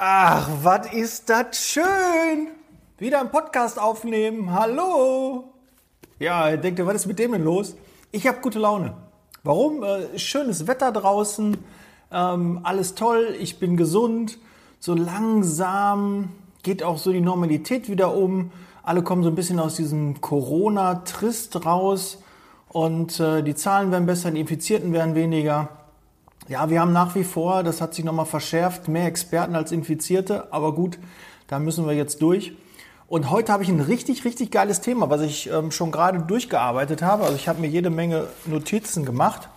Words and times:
Ach, 0.00 0.48
was 0.62 0.92
ist 0.92 1.28
das 1.28 1.58
schön! 1.58 2.52
Wieder 2.98 3.18
einen 3.18 3.32
Podcast 3.32 3.80
aufnehmen. 3.80 4.54
Hallo! 4.54 5.52
Ja, 6.20 6.56
denkt 6.56 6.78
ihr, 6.78 6.86
was 6.86 6.94
ist 6.94 7.06
mit 7.06 7.18
dem 7.18 7.32
denn 7.32 7.42
los? 7.42 7.74
Ich 8.12 8.28
habe 8.28 8.38
gute 8.40 8.60
Laune. 8.60 8.94
Warum? 9.42 9.82
Äh, 9.82 10.16
schönes 10.16 10.68
Wetter 10.68 10.92
draußen, 10.92 11.56
ähm, 12.12 12.60
alles 12.62 12.94
toll, 12.94 13.34
ich 13.40 13.58
bin 13.58 13.76
gesund. 13.76 14.38
So 14.78 14.94
langsam 14.94 16.28
geht 16.62 16.84
auch 16.84 16.98
so 16.98 17.10
die 17.10 17.20
Normalität 17.20 17.88
wieder 17.88 18.14
um. 18.14 18.52
Alle 18.84 19.02
kommen 19.02 19.24
so 19.24 19.30
ein 19.30 19.34
bisschen 19.34 19.58
aus 19.58 19.74
diesem 19.74 20.20
Corona-Trist 20.20 21.66
raus 21.66 22.22
und 22.68 23.18
äh, 23.18 23.42
die 23.42 23.56
Zahlen 23.56 23.90
werden 23.90 24.06
besser, 24.06 24.30
die 24.30 24.38
Infizierten 24.38 24.92
werden 24.92 25.16
weniger. 25.16 25.70
Ja, 26.48 26.70
wir 26.70 26.80
haben 26.80 26.94
nach 26.94 27.14
wie 27.14 27.24
vor, 27.24 27.62
das 27.62 27.82
hat 27.82 27.92
sich 27.92 28.06
nochmal 28.06 28.24
verschärft, 28.24 28.88
mehr 28.88 29.04
Experten 29.04 29.54
als 29.54 29.70
Infizierte, 29.70 30.50
aber 30.50 30.74
gut, 30.74 30.98
da 31.46 31.58
müssen 31.58 31.86
wir 31.86 31.92
jetzt 31.92 32.22
durch. 32.22 32.54
Und 33.06 33.30
heute 33.30 33.52
habe 33.52 33.62
ich 33.62 33.68
ein 33.68 33.80
richtig, 33.80 34.24
richtig 34.24 34.50
geiles 34.50 34.80
Thema, 34.80 35.10
was 35.10 35.20
ich 35.20 35.50
ähm, 35.50 35.70
schon 35.70 35.92
gerade 35.92 36.20
durchgearbeitet 36.20 37.02
habe. 37.02 37.24
Also 37.24 37.36
ich 37.36 37.48
habe 37.48 37.60
mir 37.60 37.68
jede 37.68 37.90
Menge 37.90 38.28
Notizen 38.46 39.04
gemacht. 39.04 39.50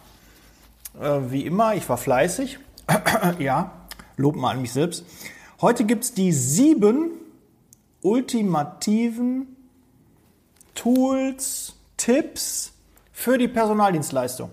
Äh, 0.99 1.19
wie 1.29 1.45
immer, 1.45 1.75
ich 1.75 1.87
war 1.87 1.97
fleißig. 1.97 2.59
ja, 3.39 3.71
Lob 4.17 4.35
mal 4.35 4.51
an 4.51 4.61
mich 4.61 4.73
selbst. 4.73 5.05
Heute 5.61 5.85
gibt 5.85 6.03
es 6.03 6.13
die 6.13 6.33
sieben 6.33 7.11
ultimativen 8.01 9.55
Tools, 10.75 11.75
Tipps 11.95 12.73
für 13.13 13.37
die 13.37 13.47
Personaldienstleistung. 13.47 14.49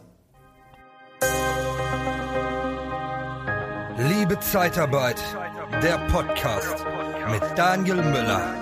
Liebe 4.28 4.41
Zeitarbeit, 4.41 5.16
der 5.82 5.96
Podcast 6.10 6.84
mit 7.30 7.41
Daniel 7.56 7.96
Müller. 7.96 8.54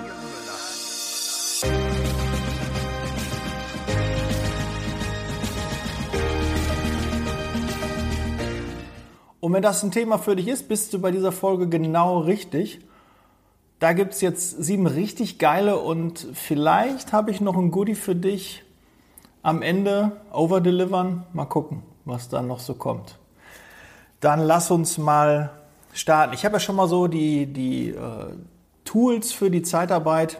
Und 9.41 9.51
wenn 9.51 9.61
das 9.61 9.83
ein 9.83 9.91
Thema 9.91 10.19
für 10.19 10.37
dich 10.37 10.47
ist, 10.47 10.69
bist 10.69 10.93
du 10.93 11.01
bei 11.01 11.11
dieser 11.11 11.33
Folge 11.33 11.67
genau 11.67 12.19
richtig. 12.19 12.79
Da 13.79 13.91
gibt 13.91 14.13
es 14.13 14.21
jetzt 14.21 14.63
sieben 14.63 14.87
richtig 14.87 15.37
geile 15.37 15.79
und 15.79 16.29
vielleicht 16.33 17.11
habe 17.11 17.31
ich 17.31 17.41
noch 17.41 17.57
ein 17.57 17.71
Goodie 17.71 17.95
für 17.95 18.15
dich 18.15 18.63
am 19.43 19.61
Ende 19.61 20.13
overdelivern. 20.31 21.25
Mal 21.33 21.43
gucken, 21.43 21.83
was 22.05 22.29
da 22.29 22.41
noch 22.41 22.59
so 22.59 22.73
kommt. 22.73 23.19
Dann 24.19 24.39
lass 24.39 24.71
uns 24.71 24.97
mal 24.97 25.51
starten. 25.93 26.33
Ich 26.33 26.45
habe 26.45 26.55
ja 26.55 26.59
schon 26.59 26.75
mal 26.75 26.87
so 26.87 27.07
die, 27.07 27.45
die 27.45 27.89
äh, 27.89 27.95
Tools 28.85 29.31
für 29.31 29.51
die 29.51 29.61
Zeitarbeit, 29.61 30.39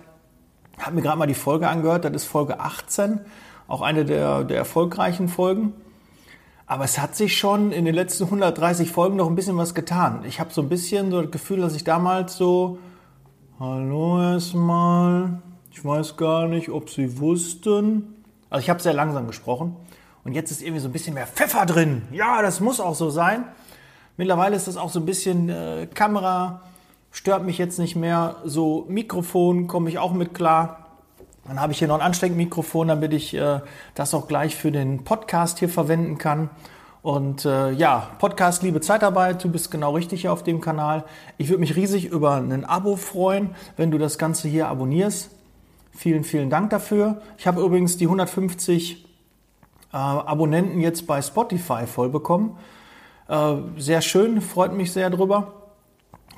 habe 0.80 0.96
mir 0.96 1.02
gerade 1.02 1.18
mal 1.18 1.28
die 1.28 1.34
Folge 1.34 1.68
angehört, 1.68 2.06
das 2.06 2.14
ist 2.14 2.26
Folge 2.26 2.60
18, 2.60 3.20
auch 3.68 3.82
eine 3.82 4.06
der, 4.06 4.44
der 4.44 4.58
erfolgreichen 4.58 5.28
Folgen. 5.28 5.74
Aber 6.66 6.84
es 6.84 7.00
hat 7.00 7.16
sich 7.16 7.38
schon 7.38 7.72
in 7.72 7.86
den 7.86 7.96
letzten 7.96 8.26
130 8.26 8.92
Folgen 8.92 9.16
noch 9.16 9.28
ein 9.28 9.36
bisschen 9.36 9.58
was 9.58 9.74
getan. 9.74 10.24
Ich 10.28 10.40
habe 10.40 10.54
so 10.54 10.62
ein 10.62 10.70
bisschen 10.70 11.12
so 11.12 11.22
das 11.22 11.32
Gefühl, 11.32 11.62
dass 11.62 11.76
ich 11.76 11.84
damals 11.84 12.36
so, 12.36 12.78
hallo 13.60 14.22
erstmal, 14.22 15.42
ich 15.72 15.84
weiß 15.84 16.18
gar 16.18 16.48
nicht, 16.48 16.70
ob 16.70 16.90
Sie 16.90 17.20
wussten. 17.20 18.24
Also 18.50 18.64
ich 18.64 18.70
habe 18.70 18.82
sehr 18.82 18.94
langsam 18.94 19.28
gesprochen. 19.28 19.76
Und 20.26 20.34
jetzt 20.34 20.52
ist 20.52 20.62
irgendwie 20.62 20.82
so 20.82 20.90
ein 20.90 20.92
bisschen 20.92 21.14
mehr 21.14 21.28
Pfeffer 21.28 21.66
drin. 21.66 22.02
Ja, 22.12 22.42
das 22.42 22.60
muss 22.60 22.82
auch 22.82 22.96
so 22.96 23.10
sein. 23.10 23.46
Mittlerweile 24.18 24.56
ist 24.56 24.68
das 24.68 24.78
auch 24.78 24.90
so 24.90 25.00
ein 25.00 25.06
bisschen 25.06 25.50
äh, 25.50 25.88
Kamera, 25.94 26.62
stört 27.12 27.46
mich 27.46 27.60
jetzt 27.60 27.78
nicht 27.78 27.96
mehr. 27.96 28.38
So 28.44 28.86
Mikrofon 28.90 29.68
komme 29.68 29.90
ich 29.90 30.00
auch 30.00 30.12
mit 30.12 30.34
klar. 30.34 30.88
Dann 31.48 31.62
habe 31.62 31.72
ich 31.72 31.80
hier 31.80 31.88
noch 31.88 31.96
ein 31.96 32.02
Ansteckmikrofon, 32.02 32.88
damit 32.88 33.14
ich 33.14 33.36
äh, 33.36 33.62
das 33.94 34.16
auch 34.16 34.28
gleich 34.28 34.56
für 34.56 34.72
den 34.72 35.04
Podcast 35.04 35.60
hier 35.60 35.70
verwenden 35.70 36.18
kann. 36.18 36.50
Und 37.04 37.46
äh, 37.46 37.72
ja, 37.72 38.10
Podcast 38.18 38.64
Liebe 38.64 38.82
Zeitarbeit, 38.82 39.44
du 39.44 39.50
bist 39.50 39.70
genau 39.70 39.94
richtig 39.94 40.22
hier 40.22 40.34
auf 40.34 40.44
dem 40.44 40.62
Kanal. 40.62 41.06
Ich 41.38 41.50
würde 41.50 41.62
mich 41.62 41.76
riesig 41.76 42.06
über 42.06 42.36
ein 42.36 42.66
Abo 42.66 42.96
freuen, 42.96 43.52
wenn 43.78 43.92
du 43.92 43.98
das 44.00 44.18
Ganze 44.18 44.48
hier 44.48 44.68
abonnierst. 44.68 45.30
Vielen, 45.92 46.24
vielen 46.24 46.50
Dank 46.50 46.72
dafür. 46.72 47.22
Ich 47.38 47.48
habe 47.48 47.62
übrigens 47.62 47.98
die 47.98 48.06
150 48.06 49.06
äh, 49.94 49.96
Abonnenten 49.96 50.82
jetzt 50.82 51.08
bei 51.08 51.22
Spotify 51.22 51.86
voll 51.86 52.10
bekommen. 52.10 52.58
Äh, 53.28 53.56
sehr 53.78 54.02
schön, 54.02 54.42
freut 54.42 54.74
mich 54.74 54.94
sehr 54.94 55.10
drüber. 55.10 55.54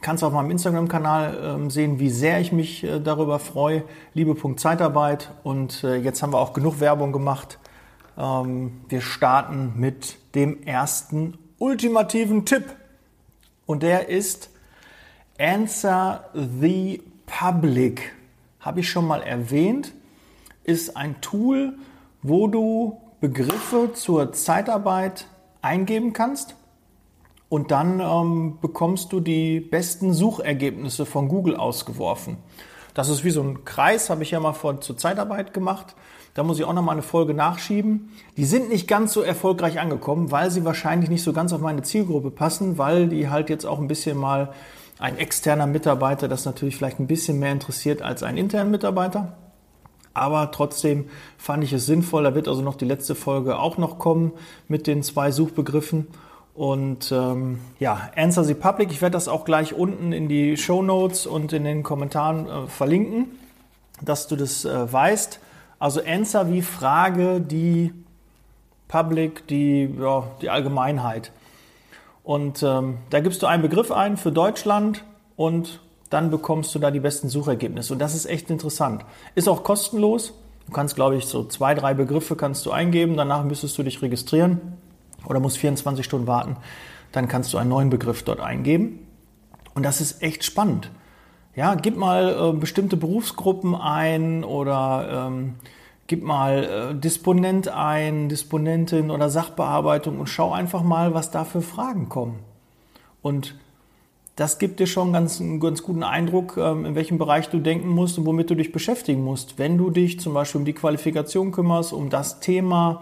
Kannst 0.02 0.24
auf 0.24 0.34
meinem 0.34 0.50
Instagram-Kanal 0.50 1.38
ähm, 1.44 1.70
sehen, 1.70 2.00
wie 2.00 2.10
sehr 2.10 2.40
ich 2.40 2.52
mich 2.52 2.84
äh, 2.84 3.00
darüber 3.00 3.38
freue. 3.38 3.84
Liebe.zeitarbeit. 4.14 5.32
Und 5.44 5.84
äh, 5.84 5.98
jetzt 5.98 6.24
haben 6.24 6.34
wir 6.34 6.40
auch 6.40 6.54
genug 6.54 6.80
Werbung 6.80 7.12
gemacht. 7.12 7.60
Ähm, 8.18 8.82
wir 8.88 9.02
starten 9.02 9.74
mit 9.76 10.18
dem 10.36 10.64
ersten 10.64 11.38
ultimativen 11.60 12.46
Tipp. 12.46 12.64
Und 13.66 13.84
der 13.84 14.10
ist 14.10 14.50
Answer 15.38 16.30
the 16.34 17.04
Public. 17.26 18.14
Habe 18.62 18.80
ich 18.80 18.90
schon 18.90 19.06
mal 19.06 19.22
erwähnt. 19.22 19.94
Ist 20.64 20.96
ein 20.96 21.20
Tool, 21.22 21.74
wo 22.24 22.48
du 22.48 23.02
Begriffe 23.20 23.92
zur 23.94 24.32
Zeitarbeit 24.32 25.28
eingeben 25.62 26.14
kannst 26.14 26.56
und 27.50 27.72
dann 27.72 28.00
ähm, 28.00 28.60
bekommst 28.62 29.12
du 29.12 29.20
die 29.20 29.60
besten 29.60 30.14
Suchergebnisse 30.14 31.06
von 31.06 31.28
Google 31.28 31.56
ausgeworfen. 31.56 32.38
Das 32.94 33.10
ist 33.10 33.24
wie 33.24 33.32
so 33.32 33.42
ein 33.42 33.66
Kreis, 33.66 34.10
habe 34.10 34.24
ich 34.24 34.32
ja 34.32 34.40
mal 34.40 34.54
vor, 34.54 34.82
zur 34.82 34.98
Zeitarbeit 34.98 35.54
gemacht. 35.54 35.96
Da 36.36 36.44
muss 36.44 36.60
ich 36.60 36.66
auch 36.66 36.74
noch 36.74 36.84
mal 36.84 36.94
eine 36.94 37.02
Folge 37.02 37.34
nachschieben. 37.34 38.12
Die 38.38 38.46
sind 38.46 38.70
nicht 38.70 38.88
ganz 38.88 39.14
so 39.14 39.22
erfolgreich 39.22 39.80
angekommen, 39.80 40.32
weil 40.32 40.52
sie 40.52 40.64
wahrscheinlich 40.64 41.10
nicht 41.10 41.24
so 41.24 41.34
ganz 41.34 41.54
auf 41.54 41.60
meine 41.60 41.82
Zielgruppe 41.82 42.30
passen, 42.30 42.78
weil 42.78 43.08
die 43.08 43.30
halt 43.30 43.50
jetzt 43.50 43.66
auch 43.66 43.80
ein 43.80 43.88
bisschen 43.88 44.18
mal 44.18 44.54
ein 45.00 45.18
externer 45.18 45.66
Mitarbeiter 45.66 46.28
das 46.28 46.46
natürlich 46.46 46.76
vielleicht 46.76 47.00
ein 47.00 47.08
bisschen 47.08 47.40
mehr 47.40 47.52
interessiert 47.52 48.02
als 48.02 48.22
ein 48.22 48.38
interner 48.38 48.70
Mitarbeiter. 48.70 49.38
Aber 50.14 50.52
trotzdem 50.52 51.06
fand 51.38 51.64
ich 51.64 51.74
es 51.74 51.86
sinnvoll. 51.86 52.24
Da 52.24 52.36
wird 52.36 52.48
also 52.48 52.62
noch 52.62 52.76
die 52.76 52.86
letzte 52.86 53.16
Folge 53.16 53.58
auch 53.58 53.78
noch 53.78 53.98
kommen 53.98 54.34
mit 54.68 54.88
den 54.88 55.04
zwei 55.04 55.32
Suchbegriffen. 55.32 56.08
Und 56.60 57.14
ähm, 57.14 57.62
ja, 57.80 58.10
Answer 58.18 58.44
the 58.44 58.54
Public, 58.54 58.92
ich 58.92 59.02
werde 59.02 59.14
das 59.14 59.30
auch 59.30 59.46
gleich 59.46 59.74
unten 59.74 60.12
in 60.12 60.28
die 60.28 60.58
Show 60.58 60.82
Notes 60.82 61.26
und 61.26 61.54
in 61.54 61.64
den 61.64 61.84
Kommentaren 61.84 62.48
äh, 62.48 62.68
verlinken, 62.68 63.28
dass 64.02 64.28
du 64.28 64.36
das 64.36 64.66
äh, 64.66 64.92
weißt. 64.92 65.40
Also 65.80 66.02
Answer 66.06 66.52
wie 66.52 66.62
Frage 66.62 67.40
die 67.40 67.94
Public, 68.90 69.48
die, 69.48 69.90
ja, 69.98 70.26
die 70.42 70.50
Allgemeinheit. 70.50 71.32
Und 72.26 72.62
ähm, 72.62 72.98
da 73.10 73.22
gibst 73.22 73.42
du 73.42 73.48
einen 73.48 73.62
Begriff 73.62 73.90
ein 73.90 74.18
für 74.18 74.34
Deutschland 74.34 75.06
und 75.38 75.80
dann 76.10 76.30
bekommst 76.30 76.76
du 76.76 76.80
da 76.80 76.92
die 76.92 77.00
besten 77.00 77.30
Suchergebnisse. 77.30 77.94
Und 77.94 78.00
das 78.00 78.14
ist 78.14 78.26
echt 78.26 78.50
interessant. 78.50 79.06
Ist 79.34 79.48
auch 79.48 79.64
kostenlos. 79.64 80.34
Du 80.66 80.74
kannst, 80.74 80.96
glaube 80.96 81.16
ich, 81.16 81.24
so 81.24 81.46
zwei, 81.46 81.74
drei 81.74 81.94
Begriffe 81.94 82.36
kannst 82.36 82.66
du 82.66 82.72
eingeben. 82.72 83.16
Danach 83.16 83.46
müsstest 83.46 83.78
du 83.78 83.84
dich 83.84 84.02
registrieren 84.02 84.60
oder 85.26 85.40
musst 85.40 85.58
24 85.58 86.06
Stunden 86.06 86.28
warten, 86.28 86.58
dann 87.12 87.28
kannst 87.28 87.54
du 87.54 87.58
einen 87.58 87.70
neuen 87.70 87.90
Begriff 87.90 88.24
dort 88.24 88.40
eingeben. 88.40 89.08
Und 89.74 89.84
das 89.84 90.02
ist 90.02 90.22
echt 90.22 90.44
spannend. 90.44 90.92
Ja, 91.56 91.76
gib 91.76 91.98
mal 91.98 92.54
äh, 92.54 92.58
bestimmte 92.58 92.98
Berufsgruppen 92.98 93.76
ein 93.76 94.44
oder 94.44 95.28
ähm, 95.28 95.56
gib 96.08 96.24
mal 96.24 96.64
äh, 96.64 96.96
Disponent 96.96 97.68
ein, 97.68 98.30
Disponentin 98.30 99.12
oder 99.12 99.30
Sachbearbeitung 99.30 100.20
und 100.20 100.28
schau 100.28 100.52
einfach 100.52 100.84
mal, 100.84 101.14
was 101.14 101.32
da 101.32 101.46
für 101.46 101.62
Fragen 101.62 102.10
kommen. 102.10 102.40
Und 103.22 103.56
das 104.36 104.58
gibt 104.58 104.80
dir 104.80 104.88
schon 104.88 105.12
ganz, 105.12 105.42
einen 105.42 105.60
ganz 105.60 105.84
guten 105.84 106.04
Eindruck, 106.04 106.56
ähm, 106.58 106.86
in 106.86 106.96
welchem 106.96 107.18
Bereich 107.18 107.50
du 107.50 107.60
denken 107.60 107.90
musst 107.90 108.18
und 108.18 108.26
womit 108.26 108.50
du 108.50 108.56
dich 108.56 108.72
beschäftigen 108.72 109.24
musst. 109.24 109.60
Wenn 109.60 109.78
du 109.78 109.90
dich 109.90 110.20
zum 110.20 110.34
Beispiel 110.34 110.60
um 110.60 110.66
die 110.66 110.74
Qualifikation 110.74 111.52
kümmerst, 111.52 111.92
um 111.92 112.10
das 112.10 112.40
Thema, 112.40 113.02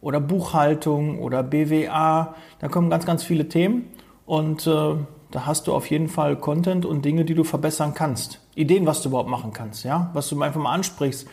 oder 0.00 0.20
Buchhaltung 0.20 1.18
oder 1.20 1.42
BWA. 1.42 2.34
Da 2.58 2.68
kommen 2.68 2.90
ganz, 2.90 3.06
ganz 3.06 3.22
viele 3.22 3.48
Themen 3.48 3.90
und 4.24 4.66
äh, 4.66 4.94
da 5.30 5.46
hast 5.46 5.66
du 5.66 5.74
auf 5.74 5.90
jeden 5.90 6.08
Fall 6.08 6.36
Content 6.36 6.84
und 6.86 7.04
Dinge, 7.04 7.24
die 7.24 7.34
du 7.34 7.44
verbessern 7.44 7.94
kannst. 7.94 8.40
Ideen, 8.54 8.86
was 8.86 9.02
du 9.02 9.08
überhaupt 9.08 9.28
machen 9.28 9.52
kannst, 9.52 9.84
ja, 9.84 10.10
was 10.12 10.28
du 10.28 10.40
einfach 10.40 10.60
mal 10.60 10.72
ansprichst. 10.72 11.26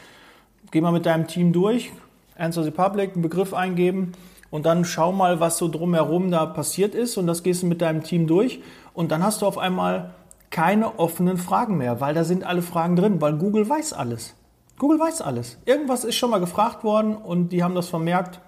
Geh 0.72 0.82
mal 0.82 0.92
mit 0.92 1.06
deinem 1.06 1.28
Team 1.28 1.54
durch, 1.54 1.92
Answer 2.36 2.64
the 2.64 2.72
Public, 2.72 3.14
einen 3.14 3.22
Begriff 3.22 3.54
eingeben 3.54 4.14
und 4.50 4.66
dann 4.66 4.86
schau 4.86 5.12
mal, 5.12 5.40
was 5.40 5.58
so 5.58 5.68
drumherum 5.68 6.32
da 6.32 6.46
passiert 6.46 6.96
ist 6.96 7.18
und 7.18 7.28
das 7.28 7.44
gehst 7.44 7.64
du 7.64 7.68
mit 7.68 7.82
deinem 7.82 8.04
Team 8.04 8.28
durch 8.28 8.62
und 8.94 9.12
dann 9.12 9.24
hast 9.24 9.42
du 9.42 9.46
auf 9.46 9.58
einmal 9.58 10.14
keine 10.50 11.00
offenen 11.00 11.38
Fragen 11.38 11.78
mehr, 11.78 12.02
weil 12.02 12.14
da 12.14 12.24
sind 12.24 12.44
alle 12.44 12.62
Fragen 12.62 12.96
drin, 12.96 13.22
weil 13.22 13.34
Google 13.34 13.68
weiß 13.68 13.94
alles. 13.94 14.36
Google 14.78 15.00
weiß 15.00 15.22
alles. 15.22 15.58
Irgendwas 15.66 16.04
ist 16.04 16.16
schon 16.16 16.30
mal 16.30 16.40
gefragt 16.40 16.84
worden 16.84 17.16
und 17.16 17.50
die 17.50 17.64
haben 17.64 17.76
das 17.76 17.88
vermerkt 17.88 18.40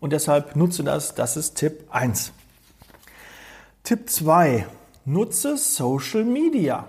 und 0.00 0.12
deshalb 0.12 0.56
nutze 0.56 0.84
das. 0.84 1.14
Das 1.14 1.36
ist 1.36 1.54
Tipp 1.54 1.84
1. 1.90 2.32
Tipp 3.82 4.10
2. 4.10 4.66
nutze 5.04 5.56
Social 5.56 6.24
Media. 6.24 6.86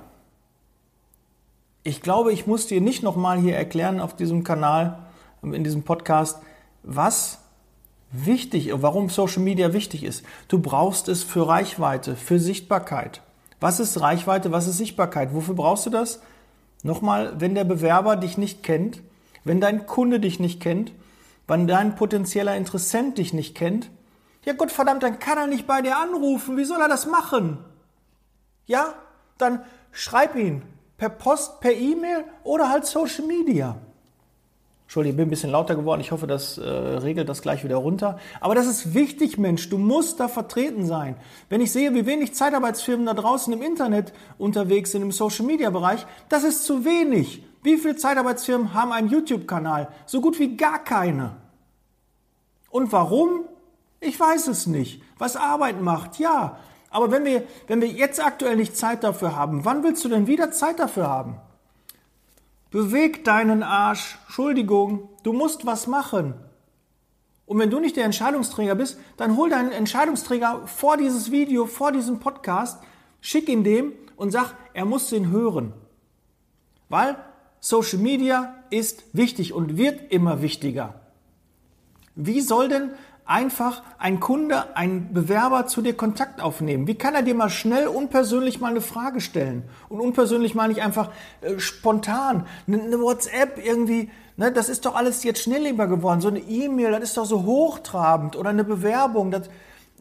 Ich 1.84 2.02
glaube, 2.02 2.34
ich 2.34 2.46
muss 2.46 2.68
dir 2.68 2.82
nicht 2.82 3.04
nochmal 3.04 3.40
hier 3.40 3.56
erklären 3.56 4.00
auf 4.00 4.16
diesem 4.16 4.44
Kanal, 4.44 5.00
in 5.42 5.64
diesem 5.64 5.84
Podcast, 5.84 6.40
was 6.84 7.40
wichtig, 8.12 8.72
warum 8.74 9.10
Social 9.10 9.42
Media 9.42 9.72
wichtig 9.74 10.04
ist. 10.04 10.24
Du 10.48 10.60
brauchst 10.60 11.08
es 11.08 11.24
für 11.24 11.48
Reichweite, 11.48 12.16
für 12.16 12.40
Sichtbarkeit. 12.40 13.22
Was 13.60 13.80
ist 13.80 14.00
Reichweite, 14.00 14.52
was 14.52 14.68
ist 14.68 14.78
Sichtbarkeit? 14.78 15.34
Wofür 15.34 15.56
brauchst 15.56 15.86
du 15.86 15.90
das? 15.90 16.22
Nochmal, 16.84 17.34
wenn 17.40 17.56
der 17.56 17.66
Bewerber 17.66 18.16
dich 18.16 18.38
nicht 18.38 18.64
kennt, 18.64 19.02
wenn 19.44 19.62
dein 19.62 19.86
Kunde 19.86 20.20
dich 20.20 20.40
nicht 20.40 20.62
kennt, 20.62 20.92
wenn 21.50 21.68
dein 21.68 21.96
potenzieller 21.96 22.56
Interessent 22.56 23.18
dich 23.18 23.34
nicht 23.34 23.56
kennt, 23.56 23.90
ja 24.46 24.54
Gott 24.54 24.72
verdammt, 24.72 25.04
dann 25.04 25.20
kann 25.20 25.38
er 25.38 25.48
nicht 25.48 25.68
bei 25.68 25.82
dir 25.82 25.98
anrufen. 25.98 26.58
Wie 26.58 26.64
soll 26.64 26.80
er 26.80 26.88
das 26.88 27.06
machen? 27.06 27.58
Ja, 28.66 28.94
dann 29.38 29.64
schreib 29.92 30.36
ihn 30.36 30.62
per 30.98 31.10
Post, 31.10 31.60
per 31.60 31.74
E-Mail 31.74 32.26
oder 32.44 32.70
halt 32.70 32.86
Social 32.86 33.26
Media. 33.26 33.78
Entschuldigung, 34.84 35.14
ich 35.14 35.18
bin 35.18 35.28
ein 35.28 35.30
bisschen 35.30 35.52
lauter 35.52 35.76
geworden. 35.76 36.02
Ich 36.02 36.12
hoffe, 36.12 36.26
das 36.26 36.58
äh, 36.58 36.68
regelt 36.68 37.30
das 37.30 37.44
gleich 37.44 37.64
wieder 37.64 37.76
runter. 37.76 38.18
Aber 38.42 38.56
das 38.56 38.66
ist 38.66 38.96
wichtig, 38.96 39.38
Mensch. 39.38 39.70
Du 39.70 39.78
musst 39.78 40.20
da 40.20 40.28
vertreten 40.28 40.88
sein. 40.88 41.16
Wenn 41.48 41.62
ich 41.62 41.72
sehe, 41.72 41.94
wie 41.94 42.08
wenig 42.08 42.34
Zeitarbeitsfirmen 42.34 43.06
da 43.06 43.14
draußen 43.14 43.54
im 43.54 43.62
Internet 43.62 44.14
unterwegs 44.40 44.92
sind, 44.92 45.04
im 45.04 45.12
Social-Media-Bereich, 45.12 46.08
das 46.28 46.44
ist 46.44 46.66
zu 46.66 46.86
wenig. 46.86 47.44
Wie 47.62 47.78
viele 47.78 47.96
Zeitarbeitsfirmen 47.96 48.74
haben 48.74 48.92
einen 48.92 49.10
YouTube-Kanal? 49.10 49.90
So 50.06 50.22
gut 50.22 50.40
wie 50.40 50.56
gar 50.56 50.84
keine. 50.84 51.36
Und 52.70 52.92
warum? 52.92 53.46
Ich 54.00 54.20
weiß 54.20 54.48
es 54.48 54.68
nicht. 54.68 55.02
Was 55.18 55.36
Arbeit 55.36 55.82
macht, 55.82 56.20
ja. 56.20 56.58
Aber 56.90 57.12
wenn 57.12 57.26
wir, 57.26 57.44
wenn 57.68 57.82
wir 57.82 57.90
jetzt 57.90 58.24
aktuell 58.24 58.56
nicht 58.56 58.78
Zeit 58.78 59.04
dafür 59.04 59.36
haben, 59.36 59.66
wann 59.66 59.84
willst 59.84 60.04
du 60.06 60.10
denn 60.10 60.28
wieder 60.28 60.52
Zeit 60.52 60.80
dafür 60.80 61.08
haben? 61.08 61.38
Beweg 62.72 63.26
deinen 63.26 63.64
Arsch. 63.64 64.18
Entschuldigung, 64.26 65.10
du 65.24 65.34
musst 65.34 65.66
was 65.66 65.88
machen. 65.88 66.36
Und 67.46 67.58
wenn 67.58 67.72
du 67.72 67.80
nicht 67.80 67.98
der 67.98 68.06
Entscheidungsträger 68.06 68.76
bist, 68.76 69.00
dann 69.18 69.36
hol 69.36 69.50
deinen 69.50 69.72
Entscheidungsträger 69.72 70.68
vor 70.68 70.98
dieses 70.98 71.32
Video, 71.32 71.66
vor 71.66 71.92
diesem 71.92 72.20
Podcast, 72.20 72.80
schick 73.22 73.50
ihn 73.50 73.64
dem 73.64 73.94
und 74.16 74.32
sag, 74.32 74.54
er 74.74 74.86
muss 74.86 75.10
den 75.10 75.32
hören. 75.32 75.74
Weil 76.90 77.18
Social 77.60 78.00
Media 78.00 78.56
ist 78.70 79.04
wichtig 79.14 79.54
und 79.54 79.78
wird 79.78 80.12
immer 80.12 80.42
wichtiger. 80.42 80.96
Wie 82.16 82.42
soll 82.42 82.70
denn 82.70 82.92
einfach 83.30 83.84
ein 84.00 84.20
Kunde, 84.20 84.76
ein 84.76 85.14
Bewerber 85.14 85.68
zu 85.68 85.82
dir 85.82 85.96
Kontakt 85.96 86.42
aufnehmen? 86.42 86.88
Wie 86.88 86.96
kann 86.96 87.14
er 87.14 87.22
dir 87.22 87.36
mal 87.36 87.50
schnell 87.50 87.88
unpersönlich 87.88 88.60
mal 88.60 88.72
eine 88.72 88.82
Frage 88.82 89.22
stellen? 89.22 89.64
Und 89.88 90.00
unpersönlich 90.00 90.56
meine 90.56 90.74
ich 90.74 90.82
einfach 90.82 91.12
äh, 91.42 91.60
spontan, 91.60 92.48
eine, 92.68 93.00
WhatsApp 93.00 93.64
irgendwie, 93.64 94.10
ne, 94.36 94.52
das 94.52 94.68
ist 94.68 94.86
doch 94.86 94.96
alles 94.96 95.24
jetzt 95.24 95.44
schnellleber 95.44 95.88
geworden. 95.88 96.22
So 96.22 96.30
eine 96.30 96.40
E-Mail, 96.40 96.92
das 96.92 97.04
ist 97.04 97.18
doch 97.18 97.26
so 97.26 97.44
hochtrabend 97.44 98.36
oder 98.36 98.50
eine 98.50 98.64
Bewerbung, 98.64 99.30
das, 99.30 99.50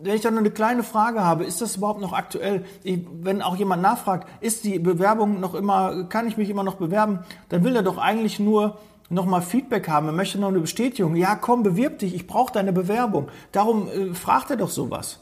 wenn 0.03 0.15
ich 0.15 0.21
dann 0.21 0.35
nur 0.35 0.41
eine 0.41 0.51
kleine 0.51 0.83
Frage 0.83 1.25
habe, 1.25 1.45
ist 1.45 1.61
das 1.61 1.77
überhaupt 1.77 2.01
noch 2.01 2.13
aktuell? 2.13 2.65
Ich, 2.83 3.01
wenn 3.21 3.43
auch 3.43 3.57
jemand 3.57 3.83
nachfragt, 3.83 4.29
ist 4.41 4.65
die 4.65 4.79
Bewerbung 4.79 5.41
noch 5.41 5.55
immer, 5.55 6.05
kann 6.05 6.29
ich 6.29 6.37
mich 6.37 6.51
immer 6.51 6.63
noch 6.63 6.77
bewerben, 6.77 7.21
dann 7.49 7.65
will 7.65 7.75
er 7.75 7.83
doch 7.83 7.99
eigentlich 7.99 8.39
nur 8.39 8.79
nochmal 9.11 9.43
Feedback 9.43 9.89
haben, 9.89 10.07
er 10.07 10.13
möchte 10.13 10.39
noch 10.39 10.49
eine 10.49 10.61
Bestätigung. 10.61 11.17
Ja, 11.17 11.35
komm, 11.35 11.63
bewirb 11.63 11.99
dich, 11.99 12.15
ich 12.15 12.27
brauche 12.27 12.53
deine 12.53 12.73
Bewerbung. 12.73 13.29
Darum 13.53 13.89
äh, 13.89 14.15
fragt 14.15 14.51
er 14.51 14.57
doch 14.57 14.71
sowas. 14.71 15.21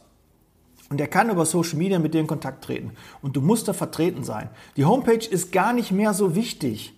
Und 0.88 1.00
er 1.00 1.08
kann 1.08 1.31
über 1.31 1.44
Social 1.44 1.79
Media 1.79 1.99
mit 1.99 2.14
dir 2.14 2.20
in 2.20 2.26
Kontakt 2.26 2.64
treten. 2.64 2.93
Und 3.20 3.37
du 3.37 3.40
musst 3.40 3.67
da 3.67 3.72
vertreten 3.72 4.22
sein. 4.22 4.50
Die 4.76 4.84
Homepage 4.84 5.26
ist 5.26 5.50
gar 5.52 5.72
nicht 5.72 5.90
mehr 5.90 6.14
so 6.14 6.34
wichtig. 6.37 6.93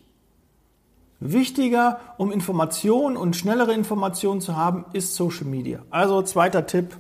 Wichtiger, 1.21 1.99
um 2.17 2.31
Informationen 2.31 3.17
und 3.17 3.35
schnellere 3.35 3.73
Informationen 3.73 4.41
zu 4.41 4.57
haben, 4.57 4.85
ist 4.93 5.15
Social 5.15 5.47
Media. 5.47 5.81
Also 5.91 6.23
zweiter 6.23 6.67
Tipp. 6.67 6.97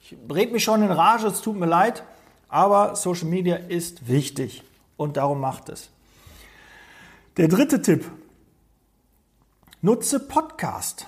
Ich 0.00 0.16
red 0.32 0.52
mich 0.52 0.64
schon 0.64 0.82
in 0.82 0.90
Rage, 0.90 1.26
es 1.26 1.40
tut 1.40 1.56
mir 1.56 1.66
leid, 1.66 2.02
aber 2.48 2.96
Social 2.96 3.28
Media 3.28 3.56
ist 3.56 4.08
wichtig 4.08 4.64
und 4.96 5.16
darum 5.16 5.40
macht 5.40 5.68
es. 5.68 5.90
Der 7.36 7.48
dritte 7.48 7.82
Tipp, 7.82 8.10
Nutze 9.80 10.18
Podcast. 10.18 11.06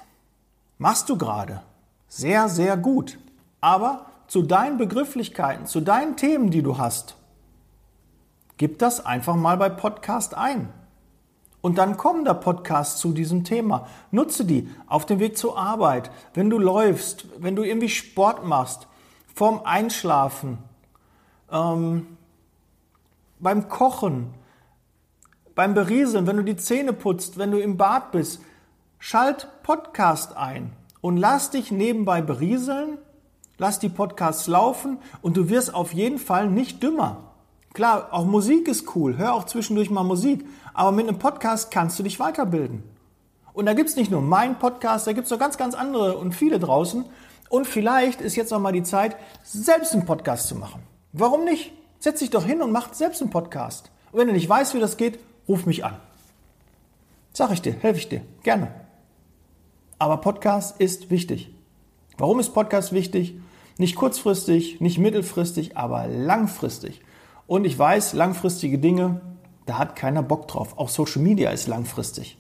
Machst 0.78 1.08
du 1.08 1.18
gerade. 1.18 1.60
Sehr, 2.06 2.48
sehr 2.48 2.76
gut. 2.76 3.18
Aber 3.60 4.06
zu 4.28 4.42
deinen 4.42 4.78
Begrifflichkeiten, 4.78 5.66
zu 5.66 5.80
deinen 5.80 6.16
Themen, 6.16 6.52
die 6.52 6.62
du 6.62 6.78
hast, 6.78 7.16
gib 8.58 8.78
das 8.78 9.04
einfach 9.04 9.34
mal 9.34 9.56
bei 9.56 9.70
Podcast 9.70 10.36
ein. 10.36 10.72
Und 11.62 11.78
dann 11.78 11.96
kommen 11.96 12.24
da 12.24 12.32
Podcasts 12.32 13.00
zu 13.00 13.12
diesem 13.12 13.44
Thema. 13.44 13.86
Nutze 14.10 14.44
die 14.44 14.68
auf 14.86 15.04
dem 15.04 15.18
Weg 15.18 15.36
zur 15.36 15.58
Arbeit, 15.58 16.10
wenn 16.34 16.48
du 16.48 16.58
läufst, 16.58 17.26
wenn 17.38 17.56
du 17.56 17.62
irgendwie 17.62 17.90
Sport 17.90 18.44
machst, 18.46 18.88
vorm 19.34 19.60
Einschlafen, 19.64 20.58
ähm, 21.50 22.06
beim 23.38 23.68
Kochen, 23.68 24.34
beim 25.54 25.74
Berieseln, 25.74 26.26
wenn 26.26 26.36
du 26.36 26.44
die 26.44 26.56
Zähne 26.56 26.92
putzt, 26.92 27.36
wenn 27.38 27.50
du 27.50 27.58
im 27.58 27.76
Bad 27.76 28.12
bist. 28.12 28.40
Schalt 28.98 29.48
Podcast 29.62 30.36
ein 30.36 30.72
und 31.00 31.16
lass 31.16 31.50
dich 31.50 31.70
nebenbei 31.70 32.20
berieseln, 32.22 32.98
lass 33.58 33.78
die 33.78 33.88
Podcasts 33.88 34.46
laufen 34.46 34.98
und 35.22 35.36
du 35.36 35.48
wirst 35.48 35.74
auf 35.74 35.92
jeden 35.92 36.18
Fall 36.18 36.48
nicht 36.48 36.82
dümmer. 36.82 37.30
Klar, 37.72 38.08
auch 38.10 38.24
Musik 38.24 38.68
ist 38.68 38.94
cool, 38.96 39.16
hör 39.16 39.34
auch 39.34 39.44
zwischendurch 39.44 39.90
mal 39.90 40.02
Musik, 40.02 40.44
aber 40.80 40.92
mit 40.92 41.06
einem 41.06 41.18
Podcast 41.18 41.70
kannst 41.70 41.98
du 41.98 42.02
dich 42.02 42.18
weiterbilden. 42.18 42.82
Und 43.52 43.66
da 43.66 43.74
gibt's 43.74 43.96
nicht 43.96 44.10
nur 44.10 44.22
meinen 44.22 44.58
Podcast, 44.58 45.06
da 45.06 45.12
gibt's 45.12 45.28
noch 45.28 45.38
ganz, 45.38 45.58
ganz 45.58 45.74
andere 45.74 46.16
und 46.16 46.34
viele 46.34 46.58
draußen. 46.58 47.04
Und 47.50 47.66
vielleicht 47.66 48.22
ist 48.22 48.34
jetzt 48.34 48.50
auch 48.50 48.60
mal 48.60 48.72
die 48.72 48.82
Zeit, 48.82 49.16
selbst 49.44 49.92
einen 49.92 50.06
Podcast 50.06 50.48
zu 50.48 50.54
machen. 50.54 50.82
Warum 51.12 51.44
nicht? 51.44 51.72
Setz 51.98 52.20
dich 52.20 52.30
doch 52.30 52.46
hin 52.46 52.62
und 52.62 52.72
mach 52.72 52.94
selbst 52.94 53.20
einen 53.20 53.30
Podcast. 53.30 53.90
Und 54.10 54.20
wenn 54.20 54.28
du 54.28 54.32
nicht 54.32 54.48
weißt, 54.48 54.72
wie 54.72 54.80
das 54.80 54.96
geht, 54.96 55.18
ruf 55.46 55.66
mich 55.66 55.84
an. 55.84 55.96
Sag 57.34 57.52
ich 57.52 57.60
dir, 57.60 57.74
helfe 57.74 57.98
ich 57.98 58.08
dir, 58.08 58.22
gerne. 58.42 58.72
Aber 59.98 60.16
Podcast 60.16 60.80
ist 60.80 61.10
wichtig. 61.10 61.54
Warum 62.16 62.40
ist 62.40 62.54
Podcast 62.54 62.94
wichtig? 62.94 63.34
Nicht 63.76 63.96
kurzfristig, 63.96 64.80
nicht 64.80 64.96
mittelfristig, 64.96 65.76
aber 65.76 66.06
langfristig. 66.06 67.02
Und 67.46 67.66
ich 67.66 67.78
weiß, 67.78 68.14
langfristige 68.14 68.78
Dinge, 68.78 69.20
da 69.66 69.78
hat 69.78 69.96
keiner 69.96 70.22
Bock 70.22 70.48
drauf. 70.48 70.78
Auch 70.78 70.88
Social 70.88 71.22
Media 71.22 71.50
ist 71.50 71.68
langfristig. 71.68 72.38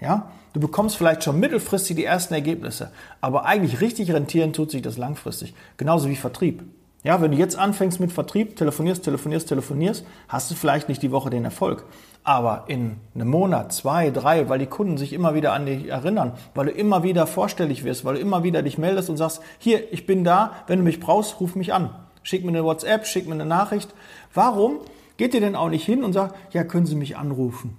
Ja? 0.00 0.30
Du 0.52 0.60
bekommst 0.60 0.96
vielleicht 0.96 1.24
schon 1.24 1.40
mittelfristig 1.40 1.96
die 1.96 2.04
ersten 2.04 2.34
Ergebnisse, 2.34 2.92
aber 3.20 3.44
eigentlich 3.44 3.80
richtig 3.80 4.12
rentieren 4.12 4.52
tut 4.52 4.70
sich 4.70 4.82
das 4.82 4.96
langfristig. 4.96 5.54
Genauso 5.76 6.08
wie 6.08 6.16
Vertrieb. 6.16 6.62
Ja, 7.02 7.20
wenn 7.20 7.32
du 7.32 7.36
jetzt 7.36 7.58
anfängst 7.58 8.00
mit 8.00 8.12
Vertrieb, 8.12 8.56
telefonierst, 8.56 9.04
telefonierst, 9.04 9.48
telefonierst, 9.48 10.06
hast 10.26 10.50
du 10.50 10.54
vielleicht 10.54 10.88
nicht 10.88 11.02
die 11.02 11.10
Woche 11.10 11.28
den 11.28 11.44
Erfolg. 11.44 11.84
Aber 12.22 12.64
in 12.68 12.96
einem 13.14 13.28
Monat, 13.28 13.74
zwei, 13.74 14.08
drei, 14.08 14.48
weil 14.48 14.58
die 14.58 14.66
Kunden 14.66 14.96
sich 14.96 15.12
immer 15.12 15.34
wieder 15.34 15.52
an 15.52 15.66
dich 15.66 15.88
erinnern, 15.88 16.32
weil 16.54 16.66
du 16.66 16.72
immer 16.72 17.02
wieder 17.02 17.26
vorstellig 17.26 17.84
wirst, 17.84 18.06
weil 18.06 18.14
du 18.14 18.20
immer 18.20 18.42
wieder 18.42 18.62
dich 18.62 18.78
meldest 18.78 19.10
und 19.10 19.18
sagst, 19.18 19.42
hier, 19.58 19.92
ich 19.92 20.06
bin 20.06 20.24
da, 20.24 20.52
wenn 20.66 20.78
du 20.78 20.84
mich 20.84 20.98
brauchst, 20.98 21.40
ruf 21.40 21.56
mich 21.56 21.74
an. 21.74 21.90
Schick 22.22 22.42
mir 22.42 22.52
eine 22.52 22.64
WhatsApp, 22.64 23.06
schick 23.06 23.26
mir 23.26 23.34
eine 23.34 23.44
Nachricht. 23.44 23.92
Warum 24.32 24.78
geht 25.16 25.34
ihr 25.34 25.40
denn 25.40 25.56
auch 25.56 25.68
nicht 25.68 25.84
hin 25.84 26.04
und 26.04 26.12
sagt, 26.12 26.54
ja, 26.54 26.64
können 26.64 26.86
Sie 26.86 26.96
mich 26.96 27.16
anrufen? 27.16 27.76